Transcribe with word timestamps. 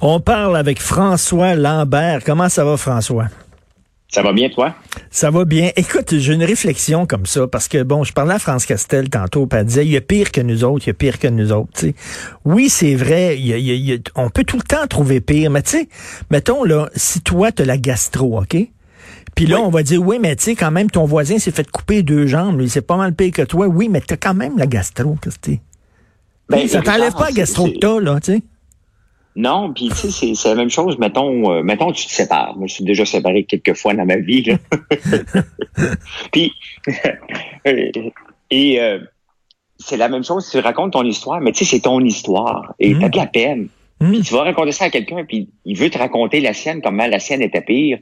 On 0.00 0.20
parle 0.20 0.56
avec 0.56 0.80
François 0.80 1.56
Lambert. 1.56 2.22
Comment 2.24 2.48
ça 2.48 2.64
va, 2.64 2.76
François? 2.76 3.26
Ça 4.06 4.22
va 4.22 4.32
bien, 4.32 4.48
toi? 4.48 4.74
Ça 5.10 5.30
va 5.30 5.44
bien. 5.44 5.70
Écoute, 5.74 6.16
j'ai 6.16 6.32
une 6.32 6.44
réflexion 6.44 7.04
comme 7.04 7.26
ça, 7.26 7.48
parce 7.48 7.66
que, 7.66 7.82
bon, 7.82 8.04
je 8.04 8.12
parlais 8.12 8.34
à 8.34 8.38
France 8.38 8.64
Castel 8.64 9.10
tantôt, 9.10 9.46
puis 9.46 9.58
elle 9.58 9.66
disait, 9.66 9.84
il 9.84 9.90
y 9.90 9.96
a 9.96 10.00
pire 10.00 10.30
que 10.30 10.40
nous 10.40 10.62
autres, 10.62 10.86
il 10.86 10.90
y 10.90 10.92
a 10.92 10.94
pire 10.94 11.18
que 11.18 11.26
nous 11.26 11.52
autres. 11.52 11.70
sais. 11.74 11.94
Oui, 12.44 12.68
c'est 12.70 12.94
vrai, 12.94 13.38
il 13.38 13.46
y 13.46 13.92
a, 13.92 13.96
on 14.14 14.30
peut 14.30 14.44
tout 14.44 14.56
le 14.56 14.62
temps 14.62 14.86
trouver 14.86 15.20
pire, 15.20 15.50
mais 15.50 15.62
tu 15.62 15.70
sais, 15.70 15.88
mettons, 16.30 16.62
là, 16.62 16.88
si 16.94 17.20
toi, 17.20 17.50
tu 17.50 17.62
as 17.62 17.64
la 17.66 17.76
gastro, 17.76 18.40
OK? 18.40 18.56
Puis 19.34 19.46
là, 19.46 19.60
on 19.60 19.68
va 19.68 19.82
dire, 19.82 20.00
oui, 20.00 20.18
mais 20.20 20.36
tu 20.36 20.44
sais, 20.44 20.54
quand 20.54 20.70
même, 20.70 20.90
ton 20.90 21.04
voisin 21.04 21.38
s'est 21.38 21.50
fait 21.50 21.68
couper 21.70 22.02
deux 22.02 22.26
jambes, 22.26 22.58
lui, 22.58 22.68
c'est 22.70 22.82
pas 22.82 22.96
mal 22.96 23.14
pire 23.14 23.32
que 23.32 23.42
toi. 23.42 23.66
Oui, 23.66 23.88
mais 23.90 24.00
tu 24.00 24.14
as 24.14 24.16
quand 24.16 24.34
même 24.34 24.56
la 24.58 24.66
gastro, 24.66 25.16
qu'est-ce 25.20 25.38
que 25.38 25.58
ben, 26.48 26.66
ça 26.66 26.80
t'enlève 26.80 27.12
pas 27.12 27.26
la 27.26 27.32
gastro 27.32 27.66
que 27.66 27.78
t'as, 27.78 28.00
là, 28.00 28.20
tu 28.20 28.32
sais. 28.36 28.42
Non, 29.38 29.72
puis 29.72 29.88
tu 29.90 30.10
sais, 30.10 30.34
c'est 30.34 30.48
la 30.48 30.56
même 30.56 30.68
chose. 30.68 30.98
Mettons, 30.98 31.52
euh, 31.52 31.62
mettons, 31.62 31.92
tu 31.92 32.04
te 32.06 32.10
sépares. 32.10 32.56
Moi, 32.56 32.66
je 32.66 32.74
suis 32.74 32.84
déjà 32.84 33.04
séparé 33.04 33.44
quelques 33.44 33.74
fois 33.74 33.94
dans 33.94 34.04
ma 34.04 34.16
vie. 34.16 34.42
puis 36.32 36.52
et 38.50 38.80
euh, 38.80 38.98
c'est 39.78 39.96
la 39.96 40.08
même 40.08 40.24
chose. 40.24 40.50
Tu 40.50 40.58
racontes 40.58 40.94
ton 40.94 41.04
histoire, 41.04 41.40
mais 41.40 41.52
tu 41.52 41.64
sais, 41.64 41.76
c'est 41.76 41.82
ton 41.82 42.00
histoire 42.00 42.74
et 42.80 42.94
tu 42.94 42.98
t'as 42.98 43.08
de 43.08 43.16
la 43.16 43.26
peine. 43.26 43.68
Mmh. 44.00 44.22
tu 44.22 44.34
vas 44.34 44.42
raconter 44.42 44.72
ça 44.72 44.86
à 44.86 44.90
quelqu'un, 44.90 45.24
puis 45.24 45.50
il 45.64 45.78
veut 45.78 45.90
te 45.90 45.98
raconter 45.98 46.40
la 46.40 46.52
sienne, 46.52 46.80
comment 46.82 47.06
la 47.06 47.20
sienne 47.20 47.40
était 47.40 47.62
pire. 47.62 47.98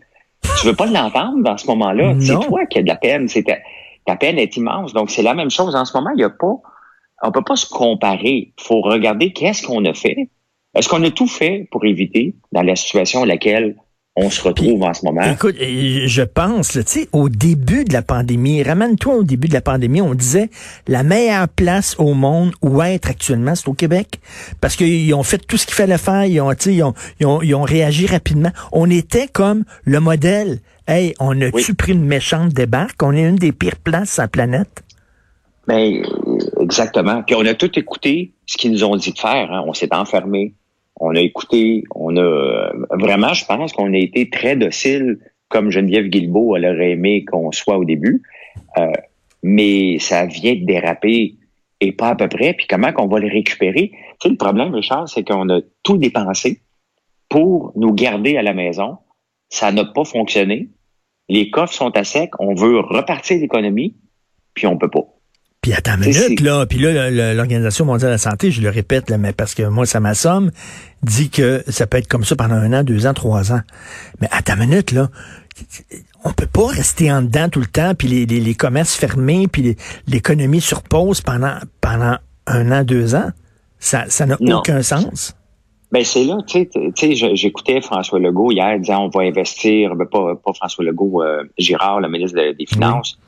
Tu 0.58 0.66
veux 0.66 0.74
pas 0.74 0.86
l'entendre 0.86 1.42
dans 1.42 1.58
ce 1.58 1.66
moment-là. 1.66 2.14
C'est 2.18 2.38
toi 2.46 2.64
qui 2.64 2.78
as 2.78 2.82
de 2.82 2.88
la 2.88 2.96
peine. 2.96 3.28
C'est 3.28 3.42
ta, 3.42 3.58
ta 4.06 4.16
peine 4.16 4.38
est 4.38 4.56
immense. 4.56 4.94
Donc 4.94 5.10
c'est 5.10 5.22
la 5.22 5.34
même 5.34 5.50
chose. 5.50 5.76
En 5.76 5.84
ce 5.84 5.94
moment, 5.94 6.10
il 6.16 6.20
y 6.20 6.24
a 6.24 6.30
pas, 6.30 6.54
on 7.22 7.30
peut 7.30 7.44
pas 7.44 7.56
se 7.56 7.68
comparer. 7.68 8.52
Il 8.56 8.62
faut 8.62 8.80
regarder 8.80 9.34
qu'est-ce 9.34 9.66
qu'on 9.66 9.84
a 9.84 9.92
fait 9.92 10.30
est-ce 10.76 10.88
qu'on 10.88 11.02
a 11.02 11.10
tout 11.10 11.26
fait 11.26 11.66
pour 11.70 11.84
éviter, 11.84 12.34
dans 12.52 12.62
la 12.62 12.76
situation 12.76 13.20
dans 13.20 13.26
laquelle 13.26 13.76
on 14.16 14.30
se 14.30 14.42
retrouve 14.42 14.82
en 14.82 14.94
ce 14.94 15.04
moment? 15.04 15.22
Écoute, 15.22 15.56
je 15.58 16.22
pense, 16.22 16.72
tu 16.72 16.82
sais, 16.86 17.08
au 17.12 17.28
début 17.28 17.84
de 17.84 17.92
la 17.92 18.02
pandémie, 18.02 18.62
ramène-toi 18.62 19.14
au 19.14 19.22
début 19.22 19.48
de 19.48 19.54
la 19.54 19.60
pandémie, 19.60 20.00
on 20.00 20.14
disait 20.14 20.48
la 20.86 21.02
meilleure 21.02 21.48
place 21.48 21.96
au 21.98 22.14
monde 22.14 22.52
où 22.62 22.82
être 22.82 23.10
actuellement, 23.10 23.54
c'est 23.54 23.68
au 23.68 23.74
Québec. 23.74 24.20
Parce 24.60 24.76
qu'ils 24.76 25.12
ont 25.14 25.22
fait 25.22 25.38
tout 25.38 25.56
ce 25.56 25.66
qu'il 25.66 25.74
fallait 25.74 25.98
faire, 25.98 26.24
ils 26.24 26.40
ont, 26.40 26.52
ils 26.52 26.82
ont, 26.82 26.94
ils 27.20 27.26
ont, 27.26 27.42
ils 27.42 27.54
ont 27.54 27.62
réagi 27.62 28.06
rapidement. 28.06 28.50
On 28.72 28.88
était 28.90 29.28
comme 29.28 29.64
le 29.84 30.00
modèle. 30.00 30.60
Hey, 30.88 31.14
on 31.20 31.40
a-tu 31.40 31.74
pris 31.74 31.92
une 31.92 32.04
méchante 32.04 32.52
débarque? 32.52 33.02
On 33.02 33.12
est 33.12 33.28
une 33.28 33.36
des 33.36 33.52
pires 33.52 33.76
places 33.76 34.14
sur 34.14 34.22
la 34.22 34.28
planète. 34.28 34.82
Mais 35.68 36.00
ben, 36.00 36.38
exactement. 36.60 37.22
Puis 37.22 37.34
on 37.34 37.44
a 37.44 37.54
tout 37.54 37.76
écouté 37.78 38.32
ce 38.46 38.56
qu'ils 38.56 38.70
nous 38.70 38.84
ont 38.84 38.96
dit 38.96 39.12
de 39.12 39.18
faire. 39.18 39.50
Hein. 39.52 39.64
On 39.66 39.74
s'est 39.74 39.92
enfermé 39.92 40.54
on 40.98 41.14
a 41.14 41.20
écouté, 41.20 41.84
on 41.94 42.16
a 42.16 42.72
vraiment, 42.90 43.34
je 43.34 43.44
pense 43.44 43.72
qu'on 43.72 43.92
a 43.92 43.98
été 43.98 44.30
très 44.30 44.56
docile, 44.56 45.18
comme 45.48 45.70
Geneviève 45.70 46.08
Guilbeault, 46.08 46.56
elle 46.56 46.66
aurait 46.66 46.92
aimé 46.92 47.24
qu'on 47.24 47.52
soit 47.52 47.78
au 47.78 47.84
début. 47.84 48.22
Euh, 48.78 48.90
mais 49.42 49.98
ça 49.98 50.26
vient 50.26 50.54
de 50.54 50.64
déraper 50.64 51.36
et 51.80 51.92
pas 51.92 52.08
à 52.08 52.14
peu 52.16 52.28
près. 52.28 52.54
Puis 52.54 52.66
comment 52.66 52.92
qu'on 52.92 53.06
va 53.06 53.20
le 53.20 53.28
récupérer? 53.28 53.90
Tu 53.90 53.98
sais, 54.22 54.28
le 54.30 54.36
problème, 54.36 54.74
Richard, 54.74 55.08
c'est 55.08 55.24
qu'on 55.24 55.48
a 55.50 55.60
tout 55.82 55.98
dépensé 55.98 56.62
pour 57.28 57.72
nous 57.76 57.92
garder 57.92 58.36
à 58.36 58.42
la 58.42 58.54
maison. 58.54 58.98
Ça 59.48 59.70
n'a 59.72 59.84
pas 59.84 60.04
fonctionné. 60.04 60.70
Les 61.28 61.50
coffres 61.50 61.74
sont 61.74 61.96
à 61.96 62.04
sec. 62.04 62.30
On 62.38 62.54
veut 62.54 62.80
repartir 62.80 63.38
l'économie, 63.38 63.96
puis 64.54 64.66
on 64.66 64.78
peut 64.78 64.90
pas. 64.90 65.04
Puis 65.66 65.74
attends 65.74 65.96
une 65.96 66.10
minute, 66.10 66.40
là. 66.42 66.64
Puis 66.64 66.78
là, 66.78 67.34
l'Organisation 67.34 67.84
mondiale 67.84 68.10
de 68.10 68.14
la 68.14 68.18
santé, 68.18 68.52
je 68.52 68.62
le 68.62 68.70
répète, 68.70 69.10
là, 69.10 69.18
mais 69.18 69.32
parce 69.32 69.52
que 69.52 69.64
moi, 69.64 69.84
ça 69.84 69.98
m'assomme, 69.98 70.52
dit 71.02 71.28
que 71.28 71.64
ça 71.66 71.88
peut 71.88 71.98
être 71.98 72.06
comme 72.06 72.22
ça 72.22 72.36
pendant 72.36 72.54
un 72.54 72.72
an, 72.72 72.84
deux 72.84 73.04
ans, 73.04 73.14
trois 73.14 73.50
ans. 73.50 73.62
Mais 74.20 74.28
attends 74.30 74.54
une 74.54 74.68
minute, 74.68 74.92
là. 74.92 75.08
On 76.24 76.32
peut 76.32 76.46
pas 76.46 76.68
rester 76.68 77.10
en 77.10 77.22
dedans 77.22 77.48
tout 77.48 77.58
le 77.58 77.66
temps, 77.66 77.96
puis 77.98 78.06
les, 78.06 78.26
les, 78.26 78.54
commerces 78.54 78.94
fermés, 78.94 79.48
puis 79.48 79.76
l'économie 80.06 80.60
sur 80.60 80.84
pause 80.84 81.20
pendant, 81.20 81.56
pendant 81.80 82.16
un 82.46 82.70
an, 82.70 82.84
deux 82.84 83.16
ans? 83.16 83.30
Ça 83.80 84.06
n'a 84.24 84.36
aucun 84.40 84.82
sens. 84.82 85.34
Ben 85.90 86.04
c'est 86.04 86.22
là, 86.22 86.38
tu 86.46 86.68
sais, 86.94 87.34
j'écoutais 87.34 87.80
François 87.80 88.20
Legault 88.20 88.52
hier 88.52 88.78
disant 88.78 89.06
on 89.06 89.08
va 89.08 89.22
investir, 89.22 89.96
ben 89.96 90.06
pas, 90.06 90.36
pas 90.36 90.52
François 90.52 90.84
Legault, 90.84 91.22
euh, 91.22 91.42
Girard, 91.58 92.00
le 92.00 92.08
ministre 92.08 92.36
des 92.36 92.66
Finances, 92.66 93.18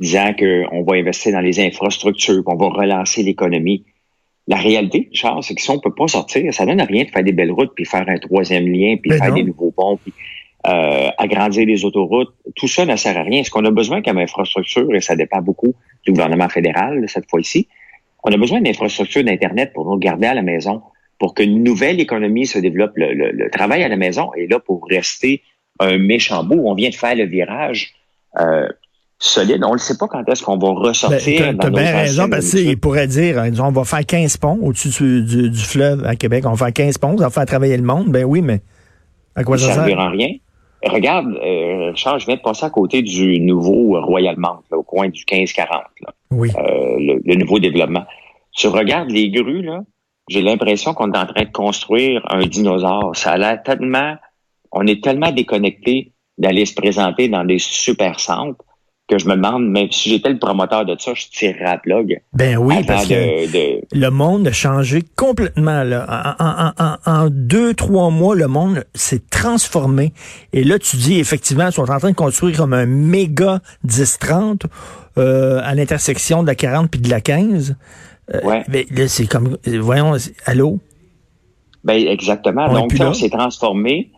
disant 0.00 0.32
qu'on 0.34 0.82
va 0.82 0.96
investir 0.96 1.32
dans 1.32 1.40
les 1.40 1.60
infrastructures, 1.60 2.42
qu'on 2.44 2.56
va 2.56 2.66
relancer 2.66 3.22
l'économie. 3.22 3.84
La 4.46 4.56
réalité, 4.56 5.08
Charles, 5.12 5.42
c'est 5.42 5.54
que 5.54 5.62
si 5.62 5.70
on 5.70 5.78
peut 5.78 5.94
pas 5.94 6.06
sortir, 6.06 6.52
ça 6.52 6.66
donne 6.66 6.80
à 6.80 6.84
rien 6.84 7.04
de 7.04 7.10
faire 7.10 7.24
des 7.24 7.32
belles 7.32 7.52
routes, 7.52 7.72
puis 7.74 7.84
faire 7.84 8.04
un 8.08 8.18
troisième 8.18 8.66
lien, 8.66 8.96
puis 9.00 9.10
faire 9.12 9.32
des 9.32 9.42
nouveaux 9.42 9.70
ponts, 9.70 9.96
puis 9.96 10.12
euh, 10.66 11.08
agrandir 11.18 11.66
les 11.66 11.84
autoroutes. 11.84 12.34
Tout 12.56 12.68
ça 12.68 12.86
ne 12.86 12.96
sert 12.96 13.16
à 13.16 13.22
rien. 13.22 13.42
Ce 13.42 13.50
qu'on 13.50 13.64
a 13.64 13.70
besoin 13.70 14.02
comme 14.02 14.18
infrastructure, 14.18 14.94
et 14.94 15.00
ça 15.00 15.16
dépend 15.16 15.40
beaucoup 15.40 15.74
du 16.04 16.12
gouvernement 16.12 16.48
fédéral 16.48 17.04
cette 17.08 17.28
fois-ci, 17.28 17.68
on 18.24 18.32
a 18.32 18.36
besoin 18.36 18.60
d'infrastructures 18.62 19.24
d'Internet 19.24 19.72
pour 19.74 19.84
nous 19.84 19.98
garder 19.98 20.26
à 20.26 20.34
la 20.34 20.42
maison, 20.42 20.82
pour 21.18 21.34
qu'une 21.34 21.62
nouvelle 21.62 22.00
économie 22.00 22.46
se 22.46 22.58
développe. 22.58 22.92
Le, 22.96 23.48
travail 23.50 23.84
à 23.84 23.88
la 23.88 23.96
maison 23.96 24.32
est 24.34 24.50
là 24.50 24.58
pour 24.58 24.86
rester 24.88 25.42
un 25.80 25.98
méchant 25.98 26.44
bout. 26.44 26.62
On 26.64 26.74
vient 26.74 26.88
de 26.88 26.94
faire 26.94 27.14
le 27.14 27.24
virage. 27.24 27.92
Euh, 28.40 28.68
solide. 29.24 29.64
On 29.64 29.72
ne 29.72 29.78
sait 29.78 29.96
pas 29.96 30.06
quand 30.06 30.22
est-ce 30.28 30.42
qu'on 30.42 30.58
va 30.58 30.68
ressortir. 30.68 31.40
Ben, 31.40 31.58
tu 31.58 31.66
as 31.66 31.70
bien 31.70 31.92
raison, 31.92 32.28
parce 32.28 32.50
qu'il 32.50 32.78
pourrait 32.78 33.06
dire, 33.06 33.38
hein, 33.38 33.50
on 33.58 33.70
va 33.70 33.84
faire 33.84 34.04
15 34.04 34.36
ponts 34.36 34.58
au-dessus 34.62 35.22
du, 35.22 35.50
du, 35.50 35.58
fleuve 35.58 36.04
à 36.04 36.16
Québec. 36.16 36.44
On 36.46 36.52
va 36.52 36.66
faire 36.66 36.72
15 36.72 36.98
ponts, 36.98 37.12
on 37.12 37.16
va 37.16 37.30
faire 37.30 37.46
travailler 37.46 37.76
le 37.76 37.82
monde. 37.82 38.08
Ben 38.08 38.24
oui, 38.24 38.42
mais 38.42 38.60
à 39.34 39.44
quoi 39.44 39.58
ça, 39.58 39.72
ça 39.72 39.86
sert? 39.86 40.10
rien. 40.10 40.28
Regarde, 40.86 41.26
euh, 41.42 41.90
Richard, 41.92 42.18
je 42.18 42.26
viens 42.26 42.36
de 42.36 42.42
passer 42.42 42.66
à 42.66 42.70
côté 42.70 43.00
du 43.00 43.40
nouveau 43.40 43.98
Royal 44.02 44.36
Mount, 44.36 44.62
au 44.70 44.82
coin 44.82 45.08
du 45.08 45.24
1540. 45.30 45.82
Oui. 46.30 46.50
Euh, 46.58 47.18
le, 47.24 47.34
nouveau 47.36 47.58
développement. 47.58 48.04
Tu 48.52 48.68
regardes 48.68 49.10
les 49.10 49.30
grues, 49.30 49.62
là, 49.62 49.80
j'ai 50.28 50.42
l'impression 50.42 50.92
qu'on 50.92 51.10
est 51.12 51.18
en 51.18 51.26
train 51.26 51.44
de 51.44 51.52
construire 51.52 52.22
un 52.30 52.46
dinosaure. 52.46 53.16
Ça 53.16 53.32
a 53.32 53.38
l'air 53.38 53.62
tellement, 53.62 54.16
on 54.72 54.86
est 54.86 55.02
tellement 55.02 55.32
déconnecté 55.32 56.12
d'aller 56.36 56.66
se 56.66 56.74
présenter 56.74 57.28
dans 57.28 57.44
des 57.44 57.58
super 57.58 58.20
centres 58.20 58.62
que 59.08 59.18
je 59.18 59.28
me 59.28 59.34
demande, 59.34 59.68
même 59.68 59.90
si 59.90 60.08
j'étais 60.08 60.30
le 60.30 60.38
promoteur 60.38 60.86
de 60.86 60.96
ça, 60.98 61.12
je 61.14 61.26
tirerais 61.28 61.66
à 61.66 61.78
plug. 61.78 62.20
Ben 62.32 62.56
oui, 62.56 62.76
parce 62.86 63.06
que 63.06 63.14
le 63.94 64.08
monde 64.08 64.48
a 64.48 64.52
changé 64.52 65.02
complètement. 65.14 65.82
Là. 65.82 66.36
En, 66.38 66.96
en, 67.04 67.28
deux, 67.30 67.74
trois 67.74 68.08
mois, 68.10 68.34
le 68.34 68.48
monde 68.48 68.84
s'est 68.94 69.22
transformé. 69.30 70.12
Et 70.54 70.64
là, 70.64 70.78
tu 70.78 70.96
dis, 70.96 71.18
effectivement, 71.18 71.66
ils 71.66 71.72
sont 71.72 71.90
en 71.90 71.98
train 71.98 72.10
de 72.10 72.16
construire 72.16 72.56
comme 72.56 72.72
un 72.72 72.86
méga 72.86 73.60
10-30 73.86 74.62
euh, 75.18 75.60
à 75.62 75.74
l'intersection 75.74 76.42
de 76.42 76.46
la 76.46 76.54
40 76.54 76.90
puis 76.90 77.00
de 77.00 77.10
la 77.10 77.20
15. 77.20 77.76
Euh, 78.32 78.40
ouais. 78.42 78.64
Mais 78.68 78.86
là, 78.90 79.06
c'est 79.06 79.26
comme, 79.26 79.58
voyons, 79.66 80.16
allô? 80.46 80.78
Ben 81.84 82.08
exactement. 82.08 82.72
Donc, 82.72 82.94
on 82.98 83.12
s'est 83.12 83.28
transformé 83.28 84.10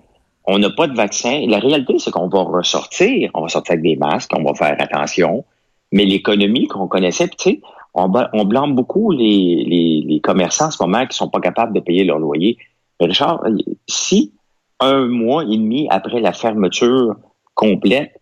on 0.46 0.58
n'a 0.58 0.70
pas 0.70 0.86
de 0.86 0.94
vaccin. 0.94 1.44
La 1.48 1.58
réalité, 1.58 1.98
c'est 1.98 2.10
qu'on 2.10 2.28
va 2.28 2.42
ressortir, 2.42 3.30
on 3.34 3.42
va 3.42 3.48
sortir 3.48 3.72
avec 3.72 3.82
des 3.82 3.96
masques, 3.96 4.30
on 4.36 4.44
va 4.44 4.54
faire 4.54 4.76
attention, 4.78 5.44
mais 5.92 6.04
l'économie 6.04 6.68
qu'on 6.68 6.88
connaissait, 6.88 7.28
tu 7.28 7.36
sais, 7.38 7.60
on, 7.94 8.12
on, 8.32 8.44
blâme 8.44 8.74
beaucoup 8.74 9.10
les, 9.10 9.64
les, 9.66 10.04
les, 10.06 10.20
commerçants 10.20 10.66
en 10.66 10.70
ce 10.70 10.82
moment 10.82 11.06
qui 11.06 11.16
sont 11.16 11.30
pas 11.30 11.40
capables 11.40 11.72
de 11.72 11.80
payer 11.80 12.04
leur 12.04 12.18
loyer. 12.18 12.58
Mais 13.00 13.06
Richard, 13.06 13.42
si 13.88 14.32
un 14.80 15.06
mois 15.06 15.44
et 15.44 15.56
demi 15.56 15.88
après 15.90 16.20
la 16.20 16.32
fermeture 16.32 17.16
complète, 17.54 18.12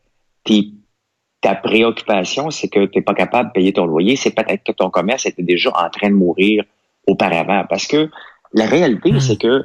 ta 1.40 1.54
préoccupation, 1.54 2.50
c'est 2.50 2.68
que 2.68 2.86
tu 2.86 2.98
n'es 2.98 3.02
pas 3.02 3.14
capable 3.14 3.50
de 3.50 3.52
payer 3.52 3.72
ton 3.72 3.84
loyer, 3.84 4.16
c'est 4.16 4.30
peut-être 4.30 4.64
que 4.64 4.72
ton 4.72 4.90
commerce 4.90 5.26
était 5.26 5.42
déjà 5.42 5.70
en 5.70 5.90
train 5.90 6.08
de 6.08 6.14
mourir 6.14 6.64
auparavant. 7.06 7.64
Parce 7.68 7.86
que 7.86 8.08
la 8.54 8.66
réalité, 8.66 9.12
hmm. 9.12 9.20
c'est 9.20 9.36
que 9.36 9.64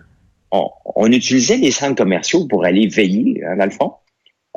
on, 0.51 1.11
utilisait 1.11 1.57
les 1.57 1.71
centres 1.71 1.95
commerciaux 1.95 2.47
pour 2.47 2.65
aller 2.65 2.87
veiller, 2.87 3.41
hein, 3.45 3.57
dans 3.57 3.65
le 3.65 3.71
fond. 3.71 3.93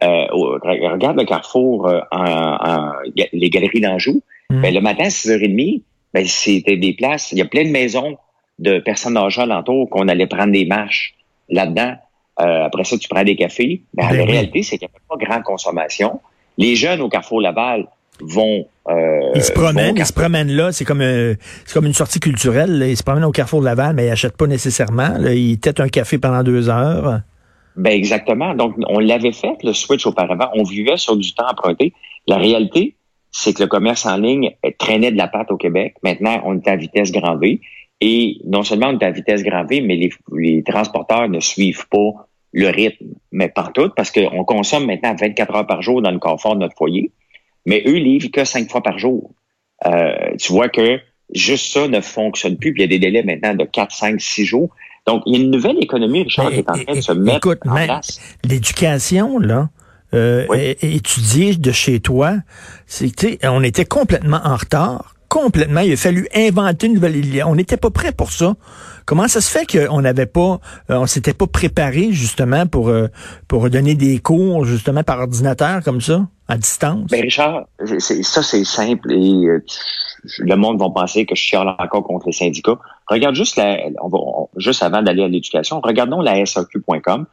Euh, 0.02 0.26
regarde 0.32 1.16
le 1.16 1.24
carrefour, 1.24 1.86
euh, 1.86 2.00
en, 2.10 2.92
les 3.14 3.50
galeries 3.50 3.80
d'Anjou. 3.80 4.22
Mm. 4.50 4.62
Ben, 4.62 4.74
le 4.74 4.80
matin, 4.80 5.04
à 5.04 5.08
6h30, 5.08 5.82
ben, 6.14 6.24
c'était 6.26 6.76
des 6.76 6.94
places. 6.94 7.32
Il 7.32 7.38
y 7.38 7.42
a 7.42 7.46
plein 7.46 7.64
de 7.64 7.70
maisons 7.70 8.16
de 8.58 8.78
personnes 8.78 9.16
âgées 9.16 9.42
alentour 9.42 9.88
qu'on 9.90 10.08
allait 10.08 10.26
prendre 10.26 10.52
des 10.52 10.64
marches 10.64 11.14
là-dedans. 11.48 11.94
Euh, 12.40 12.64
après 12.64 12.84
ça, 12.84 12.96
tu 12.98 13.08
prends 13.08 13.24
des 13.24 13.36
cafés. 13.36 13.82
Ben, 13.94 14.08
Ben 14.08 14.18
la 14.18 14.24
réalité, 14.24 14.62
c'est 14.62 14.78
qu'il 14.78 14.88
n'y 14.88 14.94
a 14.94 15.16
pas 15.16 15.24
grande 15.24 15.42
consommation. 15.42 16.20
Les 16.58 16.76
jeunes 16.76 17.00
au 17.00 17.08
Carrefour 17.08 17.40
Laval 17.40 17.86
vont... 18.20 18.66
euh, 18.88 19.20
Ils 19.34 19.42
se 19.42 19.52
promènent, 19.52 19.96
ils 19.96 20.06
se 20.06 20.12
promènent 20.12 20.50
là, 20.52 20.72
c'est 20.72 20.84
comme 20.84 21.00
euh, 21.00 21.34
c'est 21.64 21.74
comme 21.74 21.86
une 21.86 21.94
sortie 21.94 22.20
culturelle. 22.20 22.78
là. 22.78 22.88
Ils 22.88 22.96
se 22.96 23.02
promènent 23.02 23.24
au 23.24 23.32
Carrefour 23.32 23.60
de 23.60 23.64
Laval, 23.66 23.94
mais 23.94 24.06
ils 24.06 24.10
achètent 24.10 24.36
pas 24.36 24.46
nécessairement. 24.46 25.16
là. 25.18 25.32
Ils 25.34 25.58
têtent 25.58 25.80
un 25.80 25.88
café 25.88 26.18
pendant 26.18 26.42
deux 26.42 26.68
heures. 26.68 27.20
Ben 27.76 27.92
exactement. 27.92 28.54
Donc, 28.54 28.74
on 28.86 28.98
l'avait 28.98 29.32
fait, 29.32 29.56
le 29.64 29.72
switch 29.72 30.06
auparavant. 30.06 30.48
On 30.54 30.62
vivait 30.62 30.98
sur 30.98 31.16
du 31.16 31.32
temps 31.34 31.46
emprunté. 31.50 31.94
La 32.26 32.36
réalité, 32.36 32.96
c'est 33.30 33.54
que 33.54 33.62
le 33.62 33.66
commerce 33.66 34.04
en 34.04 34.18
ligne 34.18 34.50
traînait 34.78 35.10
de 35.10 35.16
la 35.16 35.26
patte 35.26 35.50
au 35.50 35.56
Québec. 35.56 35.94
Maintenant, 36.02 36.42
on 36.44 36.58
est 36.58 36.68
à 36.68 36.76
vitesse 36.76 37.12
grand 37.12 37.36
V. 37.38 37.60
Et 38.02 38.36
non 38.44 38.62
seulement 38.62 38.88
on 38.88 38.98
est 38.98 39.04
à 39.04 39.10
vitesse 39.10 39.42
grand 39.42 39.64
V, 39.64 39.80
mais 39.80 39.96
les, 39.96 40.10
les 40.36 40.62
transporteurs 40.64 41.28
ne 41.30 41.40
suivent 41.40 41.86
pas 41.88 42.26
le 42.52 42.68
rythme. 42.68 43.06
Mais 43.30 43.48
partout, 43.48 43.88
parce 43.96 44.10
qu'on 44.10 44.44
consomme 44.44 44.84
maintenant 44.86 45.14
24 45.18 45.54
heures 45.54 45.66
par 45.66 45.80
jour 45.80 46.02
dans 46.02 46.10
le 46.10 46.18
confort 46.18 46.54
de 46.56 46.60
notre 46.60 46.76
foyer. 46.76 47.10
Mais 47.66 47.82
eux 47.86 47.96
livrent 47.96 48.30
que 48.30 48.44
cinq 48.44 48.70
fois 48.70 48.82
par 48.82 48.98
jour. 48.98 49.30
Euh, 49.86 50.36
tu 50.38 50.52
vois 50.52 50.68
que 50.68 50.98
juste 51.34 51.72
ça 51.72 51.88
ne 51.88 52.00
fonctionne 52.00 52.56
plus. 52.56 52.72
Puis 52.72 52.82
il 52.82 52.84
y 52.90 52.94
a 52.94 52.98
des 52.98 52.98
délais 52.98 53.22
maintenant 53.22 53.54
de 53.54 53.64
4, 53.64 53.94
5, 53.94 54.20
6 54.20 54.44
jours. 54.44 54.70
Donc, 55.06 55.22
il 55.26 55.34
y 55.34 55.36
a 55.36 55.44
une 55.44 55.50
nouvelle 55.50 55.82
économie, 55.82 56.22
Richard, 56.22 56.50
qui 56.50 56.58
est 56.58 56.70
en 56.70 56.74
train 56.74 56.94
de 56.94 57.00
se 57.00 57.12
mettre 57.12 57.38
Écoute, 57.38 57.58
en 57.66 57.74
mais 57.74 57.86
place. 57.86 58.20
l'éducation, 58.44 59.38
là, 59.38 59.68
euh, 60.14 60.46
Oui. 60.48 60.76
étudier 60.82 61.56
de 61.56 61.72
chez 61.72 61.98
toi, 62.00 62.36
c'est 62.86 63.10
que, 63.10 63.14
tu 63.16 63.28
sais, 63.32 63.38
on 63.48 63.62
était 63.64 63.84
complètement 63.84 64.40
en 64.44 64.54
retard. 64.56 65.14
Complètement. 65.32 65.80
Il 65.80 65.94
a 65.94 65.96
fallu 65.96 66.28
inventer 66.34 66.88
une 66.88 66.92
nouvelle. 66.94 67.14
On 67.46 67.54
n'était 67.54 67.78
pas 67.78 67.88
prêt 67.88 68.12
pour 68.12 68.30
ça. 68.32 68.54
Comment 69.06 69.28
ça 69.28 69.40
se 69.40 69.50
fait 69.50 69.64
qu'on 69.66 70.02
n'avait 70.02 70.26
pas, 70.26 70.60
euh, 70.90 70.96
on 70.98 71.06
s'était 71.06 71.32
pas 71.32 71.46
préparé 71.46 72.12
justement 72.12 72.66
pour 72.66 72.90
euh, 72.90 73.08
pour 73.48 73.68
donner 73.70 73.94
des 73.94 74.18
cours 74.18 74.66
justement 74.66 75.02
par 75.02 75.20
ordinateur 75.20 75.82
comme 75.82 76.02
ça 76.02 76.28
à 76.48 76.58
distance? 76.58 77.06
Ben 77.10 77.22
Richard, 77.22 77.64
ça 78.20 78.42
c'est 78.42 78.64
simple 78.64 79.10
et 79.10 79.46
euh, 79.46 79.64
le 80.38 80.54
monde 80.56 80.78
va 80.78 80.90
penser 80.90 81.24
que 81.24 81.34
je 81.34 81.40
chiale 81.40 81.74
encore 81.78 82.04
contre 82.04 82.26
les 82.26 82.32
syndicats. 82.32 82.78
Regarde 83.08 83.34
juste 83.34 83.56
la, 83.56 83.78
on 84.02 84.08
va, 84.08 84.18
on- 84.18 84.48
juste 84.58 84.82
avant 84.82 85.00
d'aller 85.00 85.24
à 85.24 85.28
l'éducation, 85.28 85.80
regardons 85.82 86.20
la 86.20 86.44
SAQ.com 86.44 87.24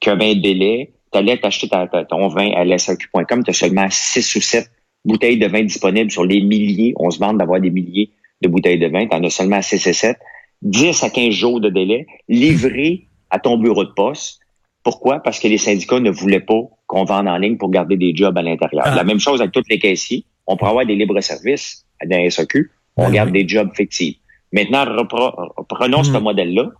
qui 0.00 0.10
avait 0.10 0.32
un 0.32 0.40
délai. 0.40 0.92
Tu 1.12 1.18
allais 1.18 1.38
t'acheter 1.38 1.68
ta- 1.68 1.86
ta- 1.86 2.04
ton 2.04 2.26
vin 2.26 2.50
à 2.56 2.64
la 2.64 2.78
SAQ.com, 2.78 3.44
tu 3.44 3.50
as 3.50 3.54
seulement 3.54 3.86
6 3.88 4.34
ou 4.34 4.40
7 4.40 4.68
bouteilles 5.04 5.38
de 5.38 5.46
vin 5.46 5.62
disponibles 5.62 6.10
sur 6.10 6.24
les 6.24 6.40
milliers. 6.40 6.94
On 6.96 7.10
se 7.10 7.18
vante 7.18 7.38
d'avoir 7.38 7.60
des 7.60 7.70
milliers 7.70 8.10
de 8.42 8.48
bouteilles 8.48 8.78
de 8.78 8.86
vin. 8.88 9.06
Tu 9.06 9.16
en 9.16 9.22
as 9.24 9.30
seulement 9.30 9.60
6 9.62 9.86
et 9.86 9.92
7. 9.92 10.16
10 10.62 11.02
à 11.04 11.10
15 11.10 11.30
jours 11.34 11.60
de 11.60 11.68
délai, 11.68 12.06
livré 12.28 13.06
à 13.30 13.38
ton 13.38 13.58
bureau 13.58 13.84
de 13.84 13.90
poste. 13.90 14.40
Pourquoi? 14.82 15.20
Parce 15.20 15.38
que 15.38 15.48
les 15.48 15.58
syndicats 15.58 16.00
ne 16.00 16.10
voulaient 16.10 16.40
pas 16.40 16.60
qu'on 16.86 17.04
vende 17.04 17.28
en 17.28 17.36
ligne 17.38 17.56
pour 17.56 17.70
garder 17.70 17.96
des 17.96 18.14
jobs 18.14 18.36
à 18.36 18.42
l'intérieur. 18.42 18.84
Ah. 18.86 18.94
La 18.94 19.04
même 19.04 19.20
chose 19.20 19.40
avec 19.40 19.52
tous 19.52 19.62
les 19.68 19.78
caissiers. 19.78 20.24
On 20.46 20.56
pourrait 20.56 20.70
avoir 20.70 20.86
des 20.86 20.94
libres-services 20.94 21.86
dans 22.06 22.16
la 22.18 22.30
SAQ. 22.30 22.70
On 22.96 23.04
Ben 23.06 23.12
garde 23.12 23.30
oui. 23.32 23.42
des 23.42 23.48
jobs 23.48 23.70
fictifs. 23.74 24.16
Maintenant, 24.52 24.84
repre- 24.84 25.52
prenons 25.68 26.02
ce 26.04 26.12
Hmm. 26.16 26.22
modèle-là. 26.22 26.70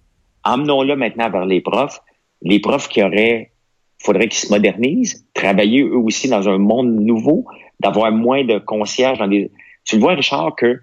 Emmenons-le 0.44 0.96
maintenant 0.96 1.30
vers 1.30 1.46
les 1.46 1.60
profs. 1.60 1.98
Les 2.42 2.60
profs 2.60 2.88
qui 2.88 3.02
auraient, 3.02 3.52
faudrait 3.98 4.28
qu'ils 4.28 4.48
se 4.48 4.52
modernisent, 4.52 5.26
travailler 5.34 5.82
eux 5.82 5.96
aussi 5.96 6.28
dans 6.28 6.48
un 6.48 6.58
monde 6.58 6.94
nouveau, 7.00 7.46
d'avoir 7.80 8.12
moins 8.12 8.44
de 8.44 8.58
concierges 8.58 9.18
dans 9.18 9.28
des. 9.28 9.50
Tu 9.84 9.96
le 9.96 10.00
vois, 10.00 10.14
Richard, 10.14 10.54
que 10.56 10.80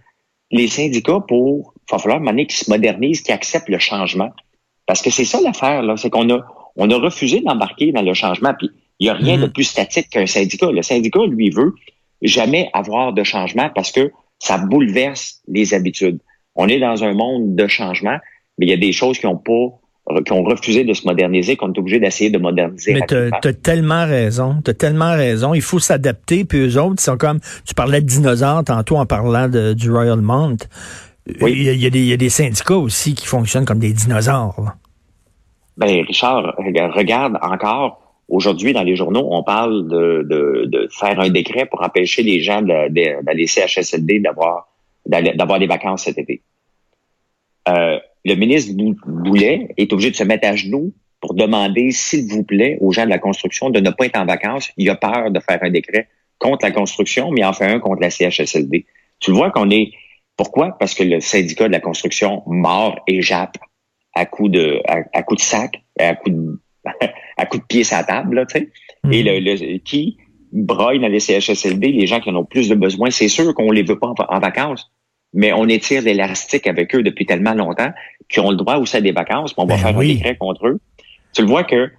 les 0.51 0.67
syndicats, 0.67 1.19
pour, 1.27 1.73
il 1.75 1.91
va 1.91 1.97
falloir 1.99 2.21
donné 2.21 2.45
qu'ils 2.45 2.65
se 2.65 2.69
modernisent, 2.69 3.21
qu'ils 3.21 3.33
acceptent 3.33 3.69
le 3.69 3.79
changement. 3.79 4.31
Parce 4.85 5.01
que 5.01 5.09
c'est 5.09 5.25
ça 5.25 5.39
l'affaire, 5.41 5.81
là. 5.83 5.95
C'est 5.97 6.09
qu'on 6.09 6.29
a, 6.29 6.39
on 6.75 6.89
a 6.89 6.97
refusé 6.97 7.41
d'embarquer 7.41 7.91
dans 7.91 8.01
le 8.01 8.13
changement. 8.13 8.53
Puis 8.57 8.69
il 8.99 9.05
n'y 9.05 9.09
a 9.09 9.13
rien 9.13 9.37
Mhm. 9.37 9.43
de 9.43 9.47
plus 9.47 9.63
statique 9.63 10.09
qu'un 10.09 10.25
syndicat. 10.25 10.71
Le 10.71 10.81
syndicat, 10.81 11.25
lui, 11.27 11.49
veut 11.49 11.73
jamais 12.21 12.69
avoir 12.73 13.13
de 13.13 13.23
changement 13.23 13.69
parce 13.73 13.91
que 13.91 14.11
ça 14.39 14.57
bouleverse 14.57 15.41
les 15.47 15.73
habitudes. 15.73 16.19
On 16.55 16.67
est 16.67 16.79
dans 16.79 17.03
un 17.03 17.13
monde 17.13 17.55
de 17.55 17.67
changement, 17.67 18.17
mais 18.57 18.65
il 18.65 18.69
y 18.69 18.73
a 18.73 18.77
des 18.77 18.91
choses 18.91 19.17
qui 19.17 19.25
ont 19.25 19.37
pas 19.37 19.79
qui 20.25 20.33
ont 20.33 20.43
refusé 20.43 20.83
de 20.83 20.93
se 20.93 21.05
moderniser, 21.05 21.55
qu'on 21.55 21.71
est 21.71 21.79
obligé 21.79 21.99
d'essayer 21.99 22.29
de 22.29 22.37
moderniser. 22.37 22.93
Mais 22.93 23.01
t'as 23.07 23.29
as 23.31 23.53
tellement 23.53 24.05
raison, 24.05 24.57
t'as 24.63 24.73
tellement 24.73 25.13
raison. 25.13 25.53
Il 25.53 25.61
faut 25.61 25.79
s'adapter. 25.79 26.45
Puis 26.45 26.59
eux 26.59 26.81
autres, 26.81 26.95
ils 26.99 27.03
sont 27.03 27.17
comme, 27.17 27.39
tu 27.65 27.73
parlais 27.73 28.01
de 28.01 28.05
dinosaures 28.05 28.63
tantôt 28.63 28.97
en 28.97 29.05
parlant 29.05 29.47
de, 29.47 29.73
du 29.73 29.91
Royal 29.91 30.21
Mount. 30.21 30.57
Oui. 31.41 31.53
Il, 31.53 31.63
y 31.63 31.69
a, 31.69 31.73
il 31.73 31.81
y 31.81 31.85
a 31.85 31.89
des, 31.89 31.99
il 31.99 32.07
y 32.07 32.13
a 32.13 32.17
des 32.17 32.29
syndicats 32.29 32.77
aussi 32.77 33.13
qui 33.13 33.25
fonctionnent 33.27 33.65
comme 33.65 33.79
des 33.79 33.93
dinosaures. 33.93 34.59
là. 34.63 34.75
Ben, 35.77 36.05
Richard, 36.05 36.55
regarde, 36.57 37.37
encore, 37.41 38.15
aujourd'hui, 38.27 38.73
dans 38.73 38.83
les 38.83 38.95
journaux, 38.95 39.27
on 39.31 39.43
parle 39.43 39.87
de, 39.87 40.25
de, 40.29 40.65
de 40.65 40.87
faire 40.91 41.19
un 41.19 41.29
décret 41.29 41.65
pour 41.65 41.81
empêcher 41.83 42.23
les 42.23 42.41
gens 42.41 42.61
d'aller 42.61 43.47
CHSLD 43.47 44.19
d'avoir 44.19 44.67
d'avoir 45.05 45.57
des 45.57 45.65
vacances 45.65 46.03
cet 46.03 46.19
été. 46.19 46.43
Euh, 47.67 47.99
le 48.25 48.35
ministre 48.35 48.73
Bou- 48.75 48.95
Boulet 49.05 49.69
est 49.77 49.91
obligé 49.93 50.11
de 50.11 50.15
se 50.15 50.23
mettre 50.23 50.47
à 50.47 50.55
genoux 50.55 50.93
pour 51.19 51.33
demander, 51.33 51.91
s'il 51.91 52.27
vous 52.31 52.43
plaît, 52.43 52.77
aux 52.81 52.91
gens 52.91 53.05
de 53.05 53.09
la 53.09 53.19
construction 53.19 53.69
de 53.69 53.79
ne 53.79 53.89
pas 53.91 54.05
être 54.05 54.17
en 54.17 54.25
vacances. 54.25 54.71
Il 54.77 54.89
a 54.89 54.95
peur 54.95 55.31
de 55.31 55.39
faire 55.39 55.59
un 55.61 55.69
décret 55.69 56.07
contre 56.39 56.65
la 56.65 56.71
construction, 56.71 57.29
mais 57.31 57.41
il 57.41 57.45
en 57.45 57.53
fait 57.53 57.65
un 57.65 57.79
contre 57.79 58.01
la 58.01 58.09
CHSLD. 58.09 58.85
Tu 59.19 59.31
le 59.31 59.37
vois 59.37 59.51
qu'on 59.51 59.69
est... 59.69 59.91
Pourquoi? 60.37 60.75
Parce 60.79 60.95
que 60.95 61.03
le 61.03 61.19
syndicat 61.19 61.67
de 61.67 61.71
la 61.73 61.79
construction 61.79 62.41
mord 62.47 62.99
et 63.07 63.21
jappe 63.21 63.57
à 64.15 64.25
coup 64.25 64.49
de 64.49 64.81
à, 64.87 65.01
à 65.13 65.21
coup 65.23 65.35
de 65.35 65.41
sac, 65.41 65.83
à 65.99 66.15
coup 66.15 66.29
de 66.31 66.59
à 67.37 67.45
coup 67.45 67.57
de 67.59 67.63
pied 67.63 67.83
sur 67.83 67.97
la 67.97 68.03
table, 68.03 68.35
là, 68.37 68.45
tu 68.47 68.57
sais. 68.59 68.69
Et 69.11 69.21
le, 69.23 69.39
le- 69.39 69.77
qui 69.77 70.17
broille 70.51 70.99
dans 70.99 71.07
les 71.07 71.19
CHSLD, 71.19 71.91
les 71.91 72.07
gens 72.07 72.19
qui 72.19 72.29
en 72.29 72.35
ont 72.35 72.45
plus 72.45 72.67
de 72.69 72.75
besoins, 72.75 73.11
c'est 73.11 73.27
sûr 73.27 73.53
qu'on 73.53 73.71
les 73.71 73.83
veut 73.83 73.99
pas 73.99 74.07
en, 74.07 74.15
en 74.29 74.39
vacances, 74.39 74.91
mais 75.33 75.53
on 75.53 75.67
étire 75.67 76.01
l'élastique 76.01 76.67
avec 76.67 76.93
eux 76.95 77.03
depuis 77.03 77.25
tellement 77.25 77.53
longtemps 77.53 77.91
qu'ils 78.29 78.41
ont 78.43 78.51
le 78.51 78.57
droit 78.57 78.75
aussi 78.77 78.97
à 78.97 79.01
des 79.01 79.11
vacances, 79.11 79.53
puis 79.53 79.61
on 79.63 79.65
va 79.67 79.75
Ben 79.75 79.81
faire 79.81 79.97
oui. 79.97 80.11
un 80.11 80.13
décret 80.15 80.37
contre 80.37 80.67
eux. 80.67 80.79
Tu 81.33 81.41
le 81.41 81.47
vois 81.47 81.63
que 81.63 81.89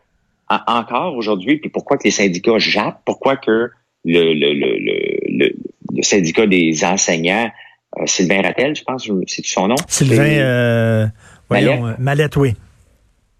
en- 0.48 0.60
encore 0.66 1.16
aujourd'hui, 1.16 1.56
puis 1.58 1.70
pourquoi 1.70 1.96
que 1.98 2.04
les 2.04 2.10
syndicats 2.10 2.58
jappent, 2.58 3.00
pourquoi 3.04 3.36
que 3.36 3.70
le, 4.04 4.34
le, 4.34 4.52
le, 4.54 5.52
le, 5.94 6.02
syndicat 6.02 6.46
des 6.46 6.84
enseignants, 6.84 7.50
euh, 7.98 8.06
Sylvain 8.06 8.42
Rattel, 8.42 8.74
je 8.74 8.82
pense, 8.82 9.08
c'est 9.26 9.44
son 9.44 9.68
nom? 9.68 9.76
Sylvain, 9.88 10.24
euh, 10.24 11.06
voyons, 11.48 11.86
euh, 11.86 11.92
Mallette, 11.98 12.36
oui. 12.36 12.54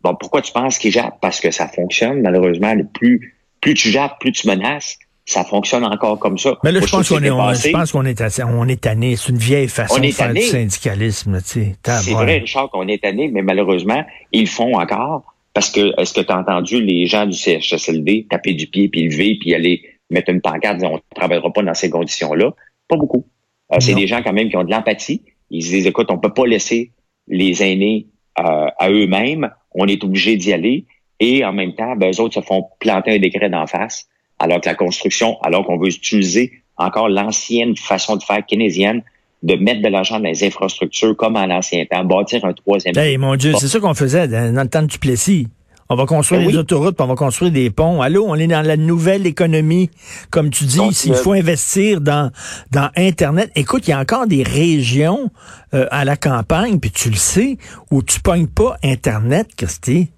Bon, 0.02 0.14
pourquoi 0.14 0.42
tu 0.42 0.52
penses 0.52 0.78
qu'il 0.78 0.92
jappe? 0.92 1.18
Parce 1.20 1.40
que 1.40 1.50
ça 1.50 1.68
fonctionne, 1.68 2.20
malheureusement. 2.22 2.74
Le 2.74 2.84
plus, 2.84 3.34
plus 3.60 3.74
tu 3.74 3.88
jappes, 3.90 4.18
plus 4.20 4.32
tu 4.32 4.48
menaces. 4.48 4.98
Ça 5.24 5.44
fonctionne 5.44 5.84
encore 5.84 6.18
comme 6.18 6.36
ça. 6.36 6.58
Mais 6.64 6.72
là, 6.72 6.80
je 6.80 6.90
pense 6.90 7.08
qu'on 7.08 7.22
est, 7.22 7.30
on, 7.30 7.54
je 7.54 7.70
pense 7.70 7.92
qu'on 7.92 8.04
est, 8.04 8.20
assez- 8.20 8.42
on 8.42 8.66
est 8.68 8.80
tanné. 8.80 9.14
C'est 9.16 9.28
une 9.30 9.38
vieille 9.38 9.68
façon 9.68 9.94
On 9.96 10.00
de 10.00 10.06
est 10.06 10.10
faire 10.12 10.26
tanné. 10.28 10.40
du 10.40 10.46
syndicalisme, 10.46 11.40
tu 11.42 11.48
sais. 11.48 11.76
C'est 12.02 12.12
vrai, 12.12 12.38
Richard, 12.38 12.70
qu'on 12.70 12.88
est 12.88 13.02
tanné, 13.02 13.28
mais 13.28 13.42
malheureusement, 13.42 14.04
ils 14.32 14.42
le 14.42 14.46
font 14.46 14.74
encore. 14.78 15.34
Parce 15.54 15.70
que, 15.70 15.92
est-ce 16.00 16.14
que 16.14 16.22
tu 16.22 16.32
as 16.32 16.38
entendu 16.38 16.82
les 16.82 17.06
gens 17.06 17.26
du 17.26 17.34
CHSLD 17.36 18.26
taper 18.30 18.54
du 18.54 18.66
pied, 18.66 18.88
puis 18.88 19.08
lever, 19.08 19.36
puis 19.38 19.54
aller 19.54 19.82
mettre 20.10 20.30
une 20.30 20.40
pancarte 20.40 20.76
disant 20.78 20.92
on 20.92 20.96
ne 20.96 21.00
travaillera 21.14 21.52
pas 21.52 21.62
dans 21.62 21.74
ces 21.74 21.90
conditions-là? 21.90 22.52
Pas 22.88 22.96
beaucoup. 22.96 23.26
Euh, 23.72 23.76
c'est 23.80 23.94
des 23.94 24.06
gens 24.06 24.22
quand 24.22 24.32
même 24.32 24.48
qui 24.50 24.56
ont 24.56 24.64
de 24.64 24.70
l'empathie. 24.70 25.22
Ils 25.50 25.62
se 25.62 25.68
disent, 25.70 25.86
écoute, 25.86 26.08
on 26.10 26.18
peut 26.18 26.32
pas 26.32 26.46
laisser 26.46 26.90
les 27.28 27.62
aînés 27.62 28.06
euh, 28.40 28.66
à 28.78 28.90
eux-mêmes. 28.90 29.50
On 29.74 29.86
est 29.86 30.02
obligé 30.02 30.36
d'y 30.36 30.52
aller. 30.52 30.86
Et 31.20 31.44
en 31.44 31.52
même 31.52 31.74
temps, 31.74 31.94
ben, 31.96 32.10
eux 32.12 32.20
autres 32.20 32.34
se 32.34 32.40
font 32.40 32.64
planter 32.80 33.12
un 33.12 33.18
décret 33.18 33.48
d'en 33.50 33.66
face, 33.66 34.06
alors 34.42 34.60
que 34.60 34.68
la 34.68 34.74
construction, 34.74 35.40
alors 35.42 35.64
qu'on 35.64 35.78
veut 35.78 35.88
utiliser 35.88 36.52
encore 36.76 37.08
l'ancienne 37.08 37.76
façon 37.76 38.16
de 38.16 38.24
faire 38.24 38.44
keynésienne, 38.44 39.02
de 39.44 39.54
mettre 39.54 39.82
de 39.82 39.88
l'argent 39.88 40.18
dans 40.18 40.28
les 40.28 40.44
infrastructures 40.44 41.16
comme 41.16 41.36
en 41.36 41.46
l'ancien 41.46 41.84
temps, 41.86 42.04
bâtir 42.04 42.44
un 42.44 42.52
troisième. 42.52 42.98
Hey, 42.98 43.16
mon 43.18 43.36
Dieu, 43.36 43.52
c'est 43.58 43.68
ça 43.68 43.78
qu'on 43.78 43.94
faisait 43.94 44.26
dans, 44.26 44.60
le 44.62 44.68
temps 44.68 44.82
de 44.82 44.88
Duplessis. 44.88 45.46
On 45.88 45.94
va 45.94 46.06
construire 46.06 46.40
Ben 46.40 46.48
des 46.48 46.54
oui. 46.54 46.58
autoroutes, 46.60 46.96
puis 46.96 47.04
on 47.04 47.08
va 47.08 47.14
construire 47.14 47.52
des 47.52 47.70
ponts. 47.70 48.00
Allô, 48.02 48.24
on 48.26 48.34
est 48.34 48.46
dans 48.48 48.66
la 48.66 48.76
nouvelle 48.76 49.26
économie. 49.26 49.90
Comme 50.30 50.50
tu 50.50 50.64
dis, 50.64 50.78
Donc, 50.78 50.92
s'il 50.92 51.12
le- 51.12 51.18
faut 51.18 51.32
investir 51.32 52.00
dans, 52.00 52.32
dans 52.72 52.88
Internet. 52.96 53.50
Écoute, 53.54 53.86
il 53.86 53.90
y 53.90 53.94
a 53.94 54.00
encore 54.00 54.26
des 54.26 54.42
régions 54.42 55.30
euh, 55.74 55.86
à 55.90 56.04
la 56.04 56.16
campagne, 56.16 56.80
puis 56.80 56.90
tu 56.90 57.10
le 57.10 57.16
sais, 57.16 57.58
où 57.90 58.02
tu 58.02 58.20
pognes 58.20 58.48
pas 58.48 58.76
Internet, 58.82 59.48
Christy. 59.56 60.08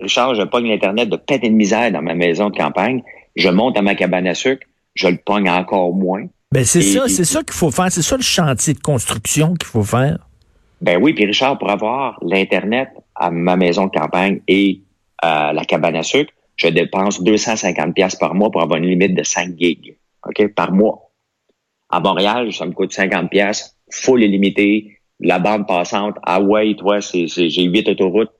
Richard, 0.00 0.34
je 0.36 0.42
pogne 0.42 0.68
l'Internet 0.68 1.08
de 1.08 1.16
peine 1.16 1.40
et 1.42 1.50
de 1.50 1.54
misère 1.54 1.90
dans 1.92 2.02
ma 2.02 2.14
maison 2.14 2.50
de 2.50 2.56
campagne. 2.56 3.02
Je 3.36 3.48
monte 3.48 3.76
à 3.78 3.82
ma 3.82 3.94
cabane 3.94 4.26
à 4.26 4.34
sucre. 4.34 4.66
Je 4.94 5.08
le 5.08 5.16
pogne 5.16 5.48
encore 5.48 5.94
moins. 5.94 6.26
Ben 6.52 6.64
c'est 6.64 6.82
ça, 6.82 7.08
c'est 7.08 7.24
ça 7.24 7.42
qu'il 7.42 7.54
faut 7.54 7.70
faire. 7.70 7.90
C'est 7.90 8.02
ça 8.02 8.16
le 8.16 8.22
chantier 8.22 8.74
de 8.74 8.80
construction 8.80 9.54
qu'il 9.54 9.66
faut 9.68 9.82
faire. 9.84 10.18
Ben 10.82 10.98
oui, 11.00 11.14
puis 11.14 11.24
Richard, 11.24 11.58
pour 11.58 11.70
avoir 11.70 12.18
l'Internet 12.22 12.88
à 13.14 13.30
ma 13.30 13.56
maison 13.56 13.86
de 13.86 13.90
campagne 13.90 14.40
et 14.48 14.80
à 15.18 15.52
la 15.54 15.64
cabane 15.64 15.96
à 15.96 16.02
sucre, 16.02 16.32
je 16.56 16.68
dépense 16.68 17.22
250 17.22 17.94
pièces 17.94 18.16
par 18.16 18.34
mois 18.34 18.50
pour 18.50 18.60
avoir 18.62 18.78
une 18.78 18.86
limite 18.88 19.14
de 19.14 19.22
5 19.22 19.56
gigs, 19.58 19.96
OK, 20.26 20.48
par 20.54 20.72
mois. 20.72 21.10
À 21.88 22.00
Montréal, 22.00 22.52
ça 22.52 22.66
me 22.66 22.72
coûte 22.72 22.92
50 22.92 23.30
pièces, 23.30 23.76
full 23.90 24.22
illimité, 24.22 24.98
la 25.20 25.38
bande 25.38 25.66
passante. 25.66 26.16
Ah 26.24 26.40
ouais, 26.40 26.74
toi, 26.76 27.00
c'est, 27.00 27.28
c'est- 27.28 27.48
j'ai 27.48 27.62
huit 27.64 27.88
autoroutes. 27.88 28.30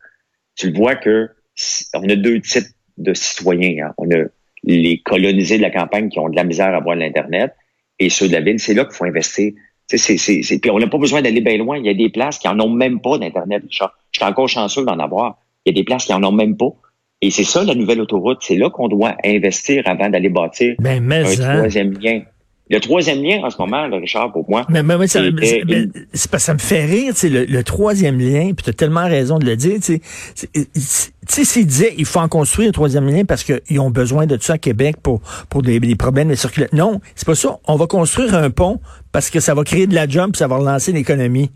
tu 0.55 0.71
le 0.71 0.77
vois 0.77 0.97
que 0.97 1.31
on 1.95 2.09
a 2.09 2.17
deux 2.17 2.41
types 2.41 2.67
de 2.99 3.15
citoyens. 3.15 3.87
Hein. 3.87 3.95
On 3.99 4.11
a 4.11 4.25
les 4.65 4.99
colonisés 4.99 5.57
de 5.57 5.63
la 5.63 5.71
campagne 5.71 6.09
qui 6.09 6.19
ont 6.19 6.29
de 6.29 6.37
la 6.37 6.45
misère 6.45 6.69
à 6.69 6.77
avoir 6.77 6.97
de 6.97 7.01
l'Internet 7.01 7.55
et 7.99 8.09
ceux 8.09 8.29
de 8.29 8.33
la 8.33 8.41
ville. 8.41 8.59
C'est 8.59 8.75
là 8.75 8.85
qu'il 8.85 8.95
faut 8.95 9.05
investir. 9.05 9.53
C'est, 9.89 10.17
c'est, 10.17 10.59
Puis 10.59 10.71
on 10.71 10.79
n'a 10.79 10.87
pas 10.87 10.99
besoin 10.99 11.21
d'aller 11.21 11.41
bien 11.41 11.59
loin. 11.59 11.77
Il 11.77 11.85
y 11.85 11.91
a 11.91 11.95
des 11.95 12.09
places 12.09 12.39
qui 12.39 12.49
en 12.49 12.59
ont 12.61 12.71
même 12.71 13.01
pas 13.01 13.19
d'Internet. 13.19 13.63
Je 13.69 13.85
suis 14.13 14.25
encore 14.25 14.49
chanceux 14.49 14.85
d'en 14.85 14.99
avoir. 14.99 15.39
Il 15.65 15.75
y 15.75 15.79
a 15.79 15.81
des 15.81 15.85
places 15.85 16.07
qui 16.07 16.15
en 16.15 16.23
ont 16.25 16.33
même 16.33 16.57
pas. 16.57 16.71
Et 17.21 17.31
c'est 17.31 17.45
ça 17.45 17.63
la 17.63 17.75
nouvelle 17.75 18.01
autoroute. 18.01 18.39
C'est 18.41 18.57
là 18.57 18.71
qu'on 18.71 18.89
doit 18.89 19.15
investir 19.25 19.83
avant 19.87 20.09
d'aller 20.09 20.29
bâtir 20.29 20.75
ben, 20.79 21.11
un 21.13 21.25
hein. 21.25 21.59
troisième 21.59 21.93
lien. 21.99 22.23
Le 22.73 22.81
troisième 22.81 23.23
lien 23.23 23.45
en 23.45 23.51
ce 23.51 23.59
moment, 23.59 23.87
Richard, 23.93 24.33
pour 24.33 24.49
moi. 24.49 24.65
Mais, 24.71 24.83
mais, 24.83 25.07
ça, 25.07 25.21
ça 26.39 26.55
me 26.55 26.59
fait 26.59 26.87
rire, 26.87 27.13
le, 27.23 27.45
le 27.45 27.65
troisième 27.65 28.19
lien, 28.19 28.55
puis 28.55 28.65
tu 28.65 28.71
as 28.71 28.73
tellement 28.73 29.05
raison 29.05 29.39
de 29.39 29.45
le 29.45 29.57
dire. 29.57 29.79
Tu 29.85 30.01
sais, 30.73 31.45
s'ils 31.45 31.67
disaient 31.67 31.95
il 31.99 32.07
faut 32.07 32.21
en 32.21 32.29
construire 32.29 32.71
un 32.71 32.73
troisième 32.73 33.07
lien 33.07 33.27
parce 33.27 33.45
qu'ils 33.45 33.79
ont 33.79 33.91
besoin 33.91 34.25
de 34.25 34.37
tout 34.37 34.45
ça 34.45 34.55
à 34.55 34.59
Québec 34.59 34.97
pour, 35.03 35.21
pour 35.51 35.61
des, 35.61 35.81
problèmes 35.97 36.31
de 36.31 36.35
circulation. 36.35 36.75
Non, 36.75 37.01
c'est 37.15 37.27
pas 37.27 37.35
ça. 37.35 37.59
On 37.69 37.77
va 37.77 37.87
construire 37.87 38.35
un 38.35 38.49
pont 38.49 38.81
parce 39.13 39.29
que 39.29 39.39
ça 39.39 39.53
va 39.53 39.65
créer 39.65 39.87
de 39.87 39.95
la 39.95 40.07
puis 40.07 40.19
ça 40.33 40.49
va 40.49 40.57
relancer 40.57 40.93
l'économie. 40.93 41.51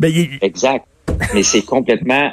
Ben, 0.00 0.12
Exact. 0.42 0.84
Mais 1.32 1.44
c'est 1.44 1.62
complètement... 1.62 2.30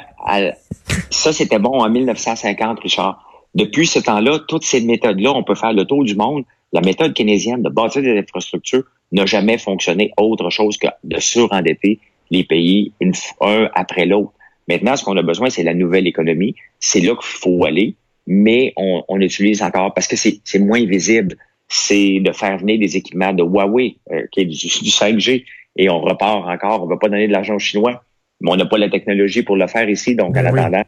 Ça, 1.08 1.32
c'était 1.32 1.58
bon 1.58 1.80
en 1.80 1.88
1950, 1.88 2.80
Richard. 2.80 3.24
Depuis 3.54 3.86
ce 3.86 3.98
temps-là, 3.98 4.40
toutes 4.46 4.64
ces 4.64 4.82
méthodes-là, 4.82 5.32
on 5.34 5.42
peut 5.42 5.54
faire 5.54 5.72
le 5.72 5.86
tour 5.86 6.04
du 6.04 6.14
monde 6.14 6.44
la 6.72 6.80
méthode 6.80 7.14
keynésienne 7.14 7.62
de 7.62 7.68
bâtir 7.68 8.02
des 8.02 8.16
infrastructures 8.18 8.84
n'a 9.12 9.26
jamais 9.26 9.58
fonctionné 9.58 10.12
autre 10.16 10.50
chose 10.50 10.78
que 10.78 10.86
de 11.04 11.18
surendetter 11.18 11.98
les 12.30 12.44
pays 12.44 12.92
une, 13.00 13.12
un 13.40 13.68
après 13.74 14.06
l'autre. 14.06 14.32
Maintenant, 14.68 14.96
ce 14.96 15.04
qu'on 15.04 15.16
a 15.16 15.22
besoin, 15.22 15.50
c'est 15.50 15.64
la 15.64 15.74
nouvelle 15.74 16.06
économie. 16.06 16.54
C'est 16.78 17.00
là 17.00 17.14
qu'il 17.16 17.24
faut 17.24 17.64
aller, 17.64 17.96
mais 18.26 18.72
on, 18.76 19.02
on, 19.08 19.20
utilise 19.20 19.62
encore 19.62 19.92
parce 19.94 20.06
que 20.06 20.16
c'est 20.16 20.58
moins 20.58 20.84
visible. 20.84 21.36
C'est 21.68 22.20
de 22.20 22.32
faire 22.32 22.58
venir 22.58 22.78
des 22.78 22.96
équipements 22.96 23.32
de 23.32 23.42
Huawei, 23.42 23.96
euh, 24.12 24.26
qui 24.30 24.40
est 24.40 24.44
du, 24.44 24.54
5G, 24.56 25.44
et 25.76 25.90
on 25.90 26.00
repart 26.00 26.48
encore. 26.48 26.82
On 26.82 26.86
ne 26.86 26.90
va 26.90 26.98
pas 26.98 27.08
donner 27.08 27.26
de 27.26 27.32
l'argent 27.32 27.56
aux 27.56 27.60
Chinois, 27.60 28.02
mais 28.40 28.52
on 28.52 28.56
n'a 28.56 28.66
pas 28.66 28.78
la 28.78 28.88
technologie 28.88 29.42
pour 29.42 29.56
le 29.56 29.66
faire 29.66 29.88
ici. 29.88 30.14
Donc, 30.14 30.36
à 30.36 30.42
la 30.42 30.84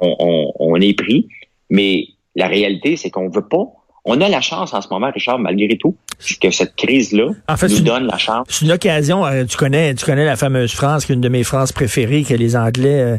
on, 0.00 0.16
on, 0.20 0.52
on 0.58 0.80
est 0.80 0.96
pris. 0.96 1.28
Mais 1.68 2.04
la 2.36 2.46
réalité, 2.46 2.96
c'est 2.96 3.10
qu'on 3.10 3.28
veut 3.28 3.48
pas 3.48 3.66
on 4.06 4.20
a 4.20 4.28
la 4.28 4.40
chance 4.40 4.72
en 4.72 4.80
ce 4.80 4.88
moment, 4.88 5.10
Richard, 5.12 5.38
malgré 5.40 5.76
tout, 5.76 5.96
que 6.40 6.50
cette 6.50 6.76
crise-là 6.76 7.30
nous 7.68 7.80
donne 7.80 8.06
la 8.06 8.16
chance. 8.16 8.46
C'est 8.48 8.64
une 8.64 8.70
occasion. 8.70 9.26
Euh, 9.26 9.44
tu 9.44 9.56
connais, 9.56 9.94
tu 9.94 10.06
connais 10.06 10.24
la 10.24 10.36
fameuse 10.36 10.72
phrase, 10.72 11.04
qui 11.04 11.12
est 11.12 11.16
une 11.16 11.20
de 11.20 11.28
mes 11.28 11.42
phrases 11.42 11.72
préférées 11.72 12.22
que 12.22 12.34
les 12.34 12.54
Anglais 12.56 13.00
euh, 13.00 13.16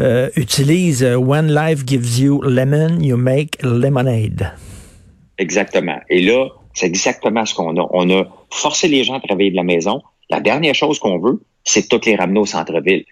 euh, 0.00 0.30
utilisent. 0.36 1.02
When 1.02 1.52
life 1.52 1.84
gives 1.86 2.20
you 2.20 2.42
lemon, 2.42 3.00
you 3.00 3.16
make 3.16 3.56
lemonade. 3.62 4.52
Exactement. 5.38 5.98
Et 6.10 6.20
là, 6.20 6.48
c'est 6.74 6.86
exactement 6.86 7.46
ce 7.46 7.54
qu'on 7.54 7.80
a. 7.80 7.86
On 7.90 8.10
a 8.10 8.24
forcé 8.50 8.86
les 8.86 9.04
gens 9.04 9.14
à 9.14 9.20
travailler 9.20 9.50
de 9.50 9.56
la 9.56 9.62
maison. 9.62 10.02
La 10.28 10.40
dernière 10.40 10.74
chose 10.74 10.98
qu'on 10.98 11.18
veut, 11.18 11.40
c'est 11.64 11.88
toutes 11.88 12.04
les 12.04 12.16
ramener 12.16 12.40
au 12.40 12.46
centre-ville. 12.46 13.04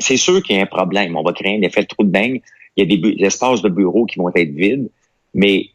C'est 0.00 0.16
sûr 0.16 0.42
qu'il 0.42 0.56
y 0.56 0.58
a 0.58 0.62
un 0.62 0.66
problème. 0.66 1.16
On 1.16 1.22
va 1.22 1.32
créer 1.32 1.56
un 1.56 1.62
effet 1.62 1.82
de 1.82 1.86
trou 1.86 2.02
de 2.02 2.10
bain. 2.10 2.38
Il 2.76 2.80
y 2.80 2.82
a 2.82 2.86
des, 2.86 3.14
des 3.14 3.24
espaces 3.24 3.62
de 3.62 3.68
bureaux 3.68 4.06
qui 4.06 4.18
vont 4.18 4.30
être 4.34 4.50
vides. 4.50 4.90
Mais 5.34 5.68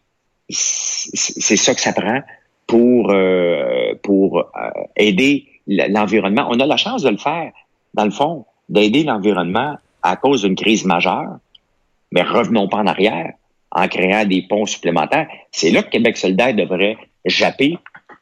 c'est 0.49 1.57
ça 1.57 1.75
que 1.75 1.81
ça 1.81 1.93
prend 1.93 2.21
pour 2.67 3.11
euh, 3.11 3.93
pour 4.03 4.39
euh, 4.39 4.43
aider 4.95 5.47
l'environnement. 5.67 6.47
On 6.49 6.59
a 6.59 6.65
la 6.65 6.77
chance 6.77 7.03
de 7.03 7.09
le 7.09 7.17
faire, 7.17 7.51
dans 7.93 8.05
le 8.05 8.11
fond, 8.11 8.45
d'aider 8.69 9.03
l'environnement 9.03 9.77
à 10.01 10.15
cause 10.15 10.43
d'une 10.43 10.55
crise 10.55 10.85
majeure, 10.85 11.37
mais 12.11 12.23
revenons 12.23 12.67
pas 12.67 12.77
en 12.77 12.87
arrière 12.87 13.33
en 13.71 13.87
créant 13.87 14.25
des 14.25 14.41
ponts 14.41 14.65
supplémentaires. 14.65 15.27
C'est 15.51 15.69
là 15.69 15.83
que 15.83 15.89
Québec 15.89 16.17
solidaire 16.17 16.55
devrait 16.55 16.97
japper 17.25 17.77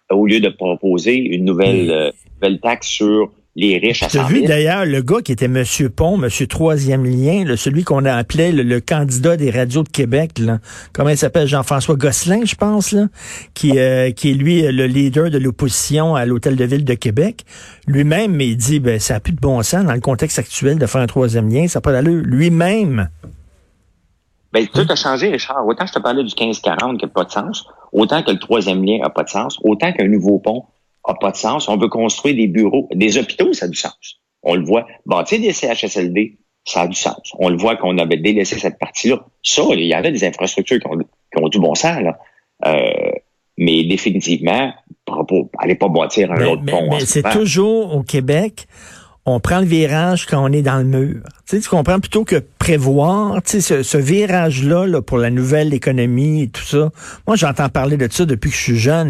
au 0.10 0.26
lieu 0.26 0.40
de 0.40 0.50
proposer 0.50 1.16
une 1.16 1.46
nouvelle, 1.46 1.92
euh, 1.92 2.12
nouvelle 2.36 2.60
taxe 2.60 2.88
sur 2.88 3.32
les 3.58 3.80
riches 3.80 4.04
à 4.04 4.24
vu 4.26 4.44
d'ailleurs 4.44 4.86
le 4.86 5.02
gars 5.02 5.22
qui 5.24 5.32
était 5.32 5.48
Monsieur 5.48 5.90
Pont, 5.90 6.16
Monsieur 6.16 6.46
Troisième 6.46 7.04
Lien, 7.04 7.56
celui 7.56 7.84
qu'on 7.84 8.06
a 8.06 8.14
appelé 8.14 8.52
le, 8.52 8.80
candidat 8.80 9.36
des 9.36 9.50
radios 9.50 9.82
de 9.82 9.90
Québec. 9.90 10.38
Là. 10.38 10.60
Comment 10.94 11.10
il 11.10 11.18
s'appelle? 11.18 11.48
Jean-François 11.48 11.96
Gosselin, 11.96 12.46
je 12.46 12.54
pense, 12.54 12.92
là, 12.92 13.08
qui, 13.56 13.80
euh, 13.80 14.12
qui 14.12 14.32
est 14.32 14.34
lui 14.36 14.62
le 14.62 14.86
leader 14.86 15.32
de 15.32 15.40
l'opposition 15.40 16.16
à 16.16 16.26
l'Hôtel 16.26 16.56
de 16.56 16.66
Ville 16.66 16.86
de 16.86 16.94
Québec. 16.94 17.46
Lui-même, 17.88 18.40
il 18.40 18.58
dit, 18.58 18.80
ben, 18.80 19.00
ça 19.00 19.16
n'a 19.16 19.20
plus 19.20 19.34
de 19.34 19.40
bon 19.40 19.64
sens 19.64 19.84
dans 19.86 19.94
le 19.94 20.02
contexte 20.02 20.38
actuel 20.38 20.78
de 20.78 20.86
faire 20.86 21.02
un 21.02 21.08
troisième 21.08 21.50
lien, 21.50 21.68
ça 21.68 21.80
n'a 21.80 21.82
pas 21.82 21.92
d'allure. 21.92 22.22
Lui-même. 22.24 23.10
Ben, 24.54 24.68
tout 24.68 24.86
a 24.88 24.96
changé, 24.96 25.30
Richard. 25.30 25.66
Autant 25.66 25.88
je 25.88 25.94
te 25.94 26.00
parlais 26.00 26.24
du 26.24 26.34
1540 26.40 27.00
qui 27.00 27.06
n'a 27.06 27.12
pas 27.12 27.24
de 27.24 27.32
sens, 27.32 27.66
autant 27.92 28.22
que 28.22 28.30
le 28.30 28.40
troisième 28.40 28.86
lien 28.86 29.00
n'a 29.00 29.10
pas 29.10 29.24
de 29.24 29.30
sens, 29.30 29.58
autant 29.64 29.92
qu'un 29.94 30.08
nouveau 30.08 30.38
pont 30.38 30.64
a 31.08 31.14
pas 31.16 31.32
de 31.32 31.38
sens. 31.38 31.68
On 31.68 31.78
veut 31.78 31.88
construire 31.88 32.36
des 32.36 32.48
bureaux, 32.48 32.88
des 32.94 33.18
hôpitaux, 33.18 33.54
ça 33.54 33.66
a 33.66 33.70
du 33.70 33.78
sens. 33.78 34.20
On 34.44 34.56
le 34.56 34.64
voit. 34.64 34.86
Bâtir 35.06 35.40
des 35.40 35.54
CHSLD, 35.54 36.38
ça 36.66 36.82
a 36.82 36.88
du 36.88 36.96
sens. 36.96 37.34
On 37.40 37.50
le 37.50 37.58
voit 37.58 37.76
qu'on 37.76 37.98
avait 37.98 38.18
délaissé 38.18 38.60
cette 38.60 38.78
partie-là. 38.78 39.26
Ça, 39.42 39.64
il 39.72 39.86
y 39.86 39.94
avait 39.94 40.12
des 40.12 40.24
infrastructures 40.24 40.80
qui 40.80 40.88
ont, 41.42 41.48
du 41.50 41.60
bon 41.60 41.76
sens, 41.76 42.02
là. 42.02 42.20
Euh, 42.66 43.12
mais 43.58 43.84
définitivement, 43.84 44.72
allez 45.58 45.76
pas 45.76 45.88
bâtir 45.88 46.32
un 46.32 46.46
autre 46.46 46.66
pont. 46.66 46.90
Mais 46.92 47.06
c'est 47.06 47.24
toujours 47.24 47.96
au 47.96 48.04
Québec, 48.04 48.68
on 49.30 49.42
prend 49.42 49.60
le 49.60 49.66
virage 49.66 50.26
quand 50.26 50.42
on 50.42 50.54
est 50.54 50.62
dans 50.62 50.78
le 50.78 50.86
mur. 50.86 51.22
Tu, 51.46 51.58
sais, 51.58 51.60
tu 51.60 51.68
comprends? 51.68 52.00
Plutôt 52.00 52.24
que 52.24 52.38
prévoir, 52.60 53.42
tu 53.44 53.60
sais, 53.60 53.84
ce, 53.84 53.98
virage-là 53.98 54.88
là, 54.88 55.02
pour 55.02 55.18
la 55.18 55.30
nouvelle 55.30 55.74
économie 55.74 56.44
et 56.44 56.48
tout 56.48 56.64
ça. 56.64 56.92
Moi, 57.28 57.36
j'entends 57.36 57.68
parler 57.68 57.98
de 57.98 58.08
ça 58.10 58.24
depuis 58.24 58.50
que 58.52 58.56
je 58.56 58.62
suis 58.62 58.78
jeune, 58.78 59.10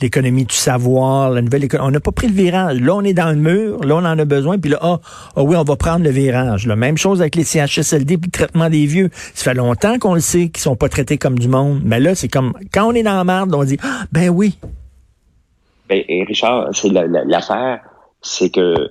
l'économie 0.00 0.46
du 0.46 0.54
savoir, 0.54 1.28
la 1.28 1.42
nouvelle 1.42 1.64
économie. 1.64 1.88
On 1.88 1.90
n'a 1.90 2.00
pas 2.00 2.10
pris 2.10 2.28
le 2.28 2.32
virage. 2.32 2.80
Là, 2.80 2.94
on 2.94 3.02
est 3.02 3.12
dans 3.12 3.28
le 3.28 3.36
mur, 3.36 3.84
là, 3.84 3.96
on 3.96 3.98
en 4.06 4.18
a 4.18 4.24
besoin, 4.24 4.58
puis 4.58 4.70
là, 4.70 4.78
ah, 4.80 5.00
oh, 5.36 5.42
oui, 5.42 5.56
on 5.56 5.62
va 5.62 5.76
prendre 5.76 6.04
le 6.04 6.10
virage. 6.10 6.66
La 6.66 6.76
même 6.76 6.96
chose 6.96 7.20
avec 7.20 7.34
les 7.34 7.44
CHSLD 7.44 8.16
puis 8.16 8.30
le 8.32 8.32
traitement 8.32 8.70
des 8.70 8.86
vieux. 8.86 9.10
Ça 9.34 9.44
fait 9.44 9.54
longtemps 9.54 9.98
qu'on 9.98 10.14
le 10.14 10.20
sait 10.20 10.48
qu'ils 10.48 10.62
sont 10.62 10.76
pas 10.76 10.88
traités 10.88 11.18
comme 11.18 11.38
du 11.38 11.48
monde. 11.48 11.82
Mais 11.84 12.00
là, 12.00 12.14
c'est 12.14 12.28
comme 12.28 12.54
quand 12.72 12.86
on 12.86 12.92
est 12.94 13.02
dans 13.02 13.16
la 13.16 13.24
merde, 13.24 13.54
on 13.54 13.64
dit 13.64 13.78
ah, 13.82 14.04
ben 14.10 14.30
oui. 14.30 14.56
Ben, 15.90 16.02
Richard, 16.26 16.70
c'est 16.72 16.88
l'affaire, 16.88 17.80
c'est 18.22 18.48
que 18.48 18.88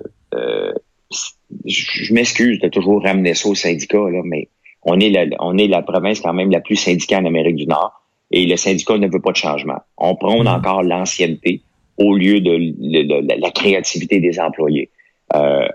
je 1.66 2.14
m'excuse 2.14 2.60
de 2.60 2.68
toujours 2.68 3.04
ramener 3.04 3.34
ça 3.34 3.50
au 3.50 3.56
syndicat, 3.56 4.10
là, 4.10 4.22
mais 4.24 4.50
on 4.84 5.00
est, 5.00 5.10
la, 5.10 5.26
on 5.40 5.58
est 5.58 5.68
la 5.68 5.82
province 5.82 6.20
quand 6.20 6.34
même 6.34 6.52
la 6.52 6.60
plus 6.60 6.76
syndiquée 6.76 7.16
en 7.16 7.26
Amérique 7.26 7.56
du 7.56 7.68
Nord 7.68 8.02
et 8.32 8.46
le 8.46 8.58
syndicat 8.58 8.98
ne 8.98 9.08
veut 9.08 9.22
pas 9.22 9.32
de 9.32 9.38
changement. 9.38 9.80
On 9.98 10.16
prône 10.16 10.46
mm-hmm. 10.46 10.58
encore 10.58 10.84
l'ancienneté 10.84 11.62
au 11.98 12.16
lieu 12.16 12.42
de, 12.42 13.40
la 13.40 13.52
créativité 13.52 14.20
des 14.20 14.40
employés. 14.40 14.90
Euh, 15.36 15.68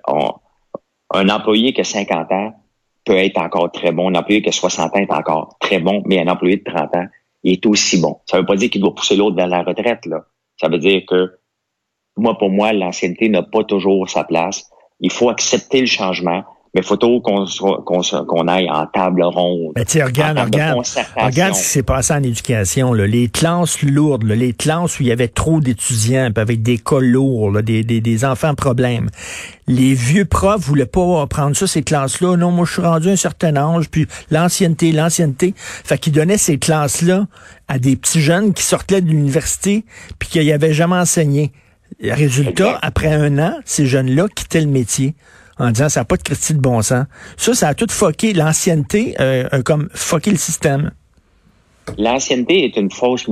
un 1.14 1.28
employé 1.28 1.72
qui 1.72 1.80
a 1.80 1.84
50 1.84 2.32
ans 2.32 2.52
peut 3.04 3.16
être 3.16 3.38
encore 3.38 3.70
très 3.72 3.92
bon. 3.92 4.10
Un 4.10 4.14
employé 4.16 4.42
qui 4.42 4.48
a 4.48 4.52
60 4.52 4.94
ans 4.94 4.98
est 4.98 5.12
encore 5.12 5.56
très 5.60 5.78
bon, 5.78 6.02
mais 6.04 6.20
un 6.20 6.28
employé 6.28 6.56
de 6.56 6.64
30 6.64 6.96
ans 6.96 7.06
il 7.44 7.52
est 7.52 7.66
aussi 7.66 8.00
bon. 8.00 8.18
Ça 8.26 8.38
veut 8.38 8.46
pas 8.46 8.56
dire 8.56 8.70
qu'il 8.70 8.80
doit 8.80 8.94
pousser 8.94 9.16
l'autre 9.16 9.36
vers 9.36 9.46
la 9.46 9.62
retraite. 9.62 10.06
Là. 10.06 10.26
Ça 10.60 10.68
veut 10.68 10.78
dire 10.78 11.02
que 11.06 11.37
moi, 12.18 12.36
pour 12.38 12.50
moi, 12.50 12.72
l'ancienneté 12.72 13.28
n'a 13.28 13.42
pas 13.42 13.64
toujours 13.64 14.08
sa 14.08 14.24
place. 14.24 14.64
Il 15.00 15.12
faut 15.12 15.30
accepter 15.30 15.80
le 15.80 15.86
changement, 15.86 16.42
mais 16.74 16.82
il 16.82 16.84
faut 16.84 16.96
qu'on 17.20 17.46
qu'on 18.26 18.48
aille 18.48 18.68
en 18.70 18.86
table 18.86 19.22
ronde. 19.22 19.72
Mais 19.76 19.84
tu 19.84 20.02
regarde, 20.02 20.38
regarde, 20.38 20.84
regarde 21.16 21.54
ce 21.54 21.62
qui 21.62 21.68
s'est 21.68 21.82
passé 21.82 22.12
en 22.12 22.22
éducation. 22.22 22.92
Là. 22.92 23.06
Les 23.06 23.28
classes 23.28 23.80
lourdes, 23.82 24.24
les 24.24 24.52
classes 24.52 24.98
où 24.98 25.02
il 25.02 25.08
y 25.08 25.12
avait 25.12 25.28
trop 25.28 25.60
d'étudiants, 25.60 26.30
avec 26.36 26.62
des 26.62 26.76
cols 26.76 27.06
lourds, 27.06 27.62
des, 27.62 27.84
des, 27.84 28.00
des 28.00 28.24
enfants 28.24 28.54
problèmes. 28.54 29.08
Les 29.66 29.94
vieux 29.94 30.24
profs 30.24 30.60
voulaient 30.60 30.86
pas 30.86 31.26
prendre 31.26 31.56
ça, 31.56 31.66
ces 31.66 31.82
classes-là. 31.82 32.36
Non, 32.36 32.50
moi, 32.50 32.66
je 32.66 32.72
suis 32.72 32.82
rendu 32.82 33.08
à 33.08 33.12
un 33.12 33.16
certain 33.16 33.56
âge, 33.56 33.88
puis 33.88 34.06
l'ancienneté, 34.30 34.92
l'ancienneté. 34.92 35.54
Fait 35.56 35.98
qu'ils 35.98 36.12
donnaient 36.12 36.38
ces 36.38 36.58
classes-là 36.58 37.26
à 37.68 37.78
des 37.78 37.96
petits 37.96 38.20
jeunes 38.20 38.52
qui 38.52 38.62
sortaient 38.62 39.00
de 39.00 39.08
l'université, 39.08 39.84
puis 40.18 40.28
qui 40.28 40.44
n'avaient 40.44 40.74
jamais 40.74 40.96
enseigné. 40.96 41.52
Résultat, 42.00 42.78
après 42.82 43.12
un 43.12 43.38
an, 43.38 43.58
ces 43.64 43.86
jeunes-là 43.86 44.28
quittaient 44.34 44.60
le 44.60 44.68
métier 44.68 45.14
en 45.58 45.70
disant 45.70 45.88
ça 45.88 46.00
n'a 46.00 46.04
pas 46.04 46.16
de 46.16 46.22
critique 46.22 46.56
de 46.56 46.62
bon 46.62 46.82
sens. 46.82 47.06
Ça, 47.36 47.54
ça 47.54 47.68
a 47.68 47.74
tout 47.74 47.86
foqué 47.90 48.32
l'ancienneté, 48.32 49.14
euh, 49.20 49.62
comme 49.64 49.88
foqué 49.92 50.30
le 50.30 50.36
système. 50.36 50.92
L'ancienneté 51.96 52.64
est 52.64 52.76
une 52.76 52.90
fausse 52.90 53.26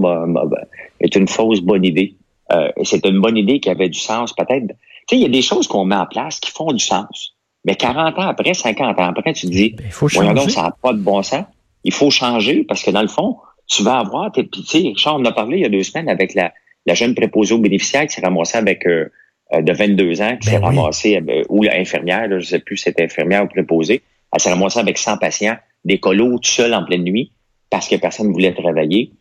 est 1.01 1.15
une 1.15 1.29
fausse 1.29 1.61
bonne 1.61 1.85
idée. 1.85 2.17
Euh, 2.53 2.71
c'est 2.85 3.05
une 3.07 3.21
bonne 3.21 3.37
idée 3.37 3.61
qui 3.61 3.71
avait 3.71 3.89
du 3.89 3.99
sens 3.99 4.33
peut-être. 4.33 4.67
Tu 4.69 4.75
sais, 5.11 5.17
il 5.17 5.23
y 5.23 5.27
a 5.27 5.29
des 5.29 5.43
choses 5.43 5.69
qu'on 5.69 5.85
met 5.85 5.97
en 5.97 6.07
place 6.07 6.41
qui 6.41 6.51
font 6.51 6.73
du 6.73 6.83
sens. 6.85 7.35
Mais 7.65 7.75
40 7.75 8.19
ans 8.19 8.29
après, 8.29 8.55
50 8.55 8.99
ans 8.99 9.05
après, 9.05 9.33
tu 9.33 9.47
te 9.47 9.53
dis, 9.53 9.71
ben, 9.71 9.85
il 9.87 9.93
faut 9.93 10.09
changer. 10.09 10.35
donc, 10.35 10.51
ça 10.51 10.63
n'a 10.63 10.77
pas 10.81 10.93
de 10.93 10.99
bon 10.99 11.23
sens. 11.23 11.45
Il 11.85 11.93
faut 11.93 12.11
changer 12.11 12.65
parce 12.65 12.83
que 12.83 12.91
dans 12.91 13.03
le 13.03 13.09
fond, 13.09 13.39
tu 13.67 13.83
vas 13.83 13.99
avoir 13.99 14.33
tes 14.33 14.45
petits. 14.45 14.89
Richard, 14.89 15.17
on 15.17 15.25
a 15.25 15.33
parlé 15.33 15.59
il 15.59 15.63
y 15.63 15.67
a 15.67 15.69
deux 15.69 15.83
semaines 15.83 16.09
avec 16.09 16.35
la, 16.35 16.53
la 16.87 16.95
jeune 16.95 17.15
préposée 17.15 17.55
aux 17.55 17.59
bénéficiaires 17.59 18.07
qui 18.07 18.15
s'est 18.15 18.23
ramassée 18.23 18.59
avec 18.59 18.87
euh, 18.87 19.07
euh, 19.53 19.63
de 19.63 19.73
22 19.73 20.23
ans, 20.23 20.37
qui 20.41 20.49
ben 20.49 20.53
s'est 20.53 20.65
ramassée, 20.65 21.17
euh, 21.29 21.43
ou 21.49 21.63
l'infirmière, 21.63 22.27
je 22.29 22.35
ne 22.35 22.41
sais 22.41 22.59
plus 22.59 22.77
si 22.77 22.85
c'était 22.85 23.05
infirmière 23.05 23.45
ou 23.45 23.47
préposée, 23.47 24.03
Elle 24.33 24.41
s'est 24.41 24.51
ramassée 24.51 24.81
avec 24.81 24.99
100 24.99 25.19
patients, 25.19 25.57
des 25.85 25.99
colos 25.99 26.39
tout 26.39 26.51
seul 26.51 26.75
en 26.75 26.85
pleine 26.85 27.05
nuit, 27.05 27.31
parce 27.71 27.89
que 27.89 27.95
personne 27.95 28.29
ne 28.29 28.33
voulait 28.33 28.55
travailler. 28.55 29.13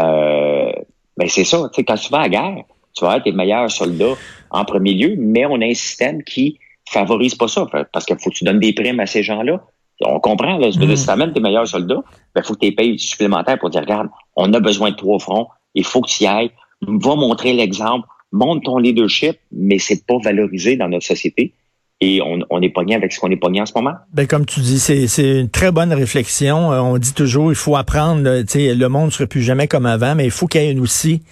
Euh, 0.00 0.72
ben 1.16 1.28
c'est 1.28 1.44
ça, 1.44 1.68
tu 1.72 1.80
sais, 1.80 1.84
quand 1.84 1.96
tu 1.96 2.10
vas 2.10 2.18
à 2.18 2.22
la 2.22 2.28
guerre, 2.28 2.64
tu 2.94 3.04
vas 3.04 3.16
être 3.16 3.24
tes 3.24 3.32
meilleurs 3.32 3.70
soldats 3.70 4.14
en 4.50 4.64
premier 4.64 4.94
lieu, 4.94 5.16
mais 5.18 5.46
on 5.46 5.60
a 5.60 5.66
un 5.66 5.74
système 5.74 6.22
qui 6.22 6.58
favorise 6.88 7.34
pas 7.34 7.48
ça, 7.48 7.66
parce 7.92 8.04
qu'il 8.04 8.18
faut 8.18 8.30
que 8.30 8.36
tu 8.36 8.44
donnes 8.44 8.60
des 8.60 8.72
primes 8.72 9.00
à 9.00 9.06
ces 9.06 9.22
gens-là. 9.22 9.64
On 10.02 10.20
comprend, 10.20 10.58
là, 10.58 10.68
mm. 10.68 10.96
si 10.96 11.04
tu 11.04 11.10
amènes 11.10 11.32
tes 11.32 11.40
meilleurs 11.40 11.66
soldats, 11.66 12.02
ben, 12.36 12.42
faut 12.42 12.54
que 12.54 12.66
tu 12.66 12.72
payes 12.72 12.98
supplémentaires 12.98 13.58
pour 13.58 13.70
dire, 13.70 13.80
regarde, 13.80 14.08
on 14.36 14.52
a 14.52 14.60
besoin 14.60 14.92
de 14.92 14.96
trois 14.96 15.18
fronts, 15.18 15.48
il 15.74 15.84
faut 15.84 16.00
que 16.00 16.08
tu 16.08 16.22
y 16.22 16.26
ailles, 16.28 16.50
va 16.86 17.14
montrer 17.14 17.52
l'exemple, 17.52 18.06
montre 18.32 18.62
ton 18.62 18.78
leadership, 18.78 19.36
mais 19.52 19.78
c'est 19.78 20.06
pas 20.06 20.18
valorisé 20.22 20.76
dans 20.76 20.88
notre 20.88 21.06
société 21.06 21.52
et 22.00 22.22
on, 22.22 22.38
on 22.48 22.62
est 22.62 22.70
pogné 22.70 22.94
avec 22.94 23.12
ce 23.12 23.20
qu'on 23.20 23.30
est 23.30 23.36
pogné 23.36 23.60
en 23.60 23.66
ce 23.66 23.72
moment. 23.76 23.92
Ben 24.12 24.26
comme 24.26 24.46
tu 24.46 24.60
dis, 24.60 24.78
c'est 24.78 25.40
une 25.40 25.50
très 25.50 25.70
bonne 25.70 25.92
réflexion. 25.92 26.72
Euh, 26.72 26.80
on 26.80 26.96
dit 26.96 27.12
toujours, 27.12 27.52
il 27.52 27.56
faut 27.56 27.76
apprendre. 27.76 28.22
Le 28.22 28.86
monde 28.88 29.06
ne 29.06 29.10
sera 29.10 29.26
plus 29.26 29.42
jamais 29.42 29.68
comme 29.68 29.84
avant, 29.84 30.14
mais 30.14 30.24
il 30.24 30.30
faut 30.30 30.46
qu'il 30.46 30.62
y 30.62 30.64
ait 30.64 30.72
une 30.72 30.80
aussi 30.80 31.22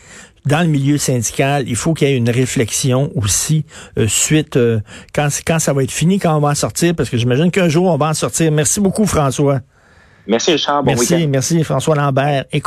dans 0.46 0.60
le 0.60 0.66
milieu 0.68 0.96
syndical, 0.96 1.68
il 1.68 1.76
faut 1.76 1.92
qu'il 1.92 2.08
y 2.08 2.12
ait 2.12 2.16
une 2.16 2.30
réflexion 2.30 3.10
aussi 3.14 3.66
euh, 3.98 4.06
suite 4.08 4.56
euh, 4.56 4.80
quand 5.14 5.28
quand 5.46 5.58
ça 5.58 5.72
va 5.74 5.82
être 5.82 5.90
fini, 5.90 6.18
quand 6.18 6.34
on 6.34 6.40
va 6.40 6.50
en 6.50 6.54
sortir, 6.54 6.94
parce 6.94 7.10
que 7.10 7.18
j'imagine 7.18 7.50
qu'un 7.50 7.68
jour 7.68 7.86
on 7.86 7.96
va 7.98 8.08
en 8.08 8.14
sortir. 8.14 8.50
Merci 8.50 8.80
beaucoup, 8.80 9.04
François. 9.04 9.60
Merci, 10.26 10.52
Richard. 10.52 10.82
Bon 10.84 10.92
merci, 10.92 11.26
merci, 11.26 11.64
François 11.64 11.96
Lambert. 11.96 12.44
Écoute, 12.52 12.66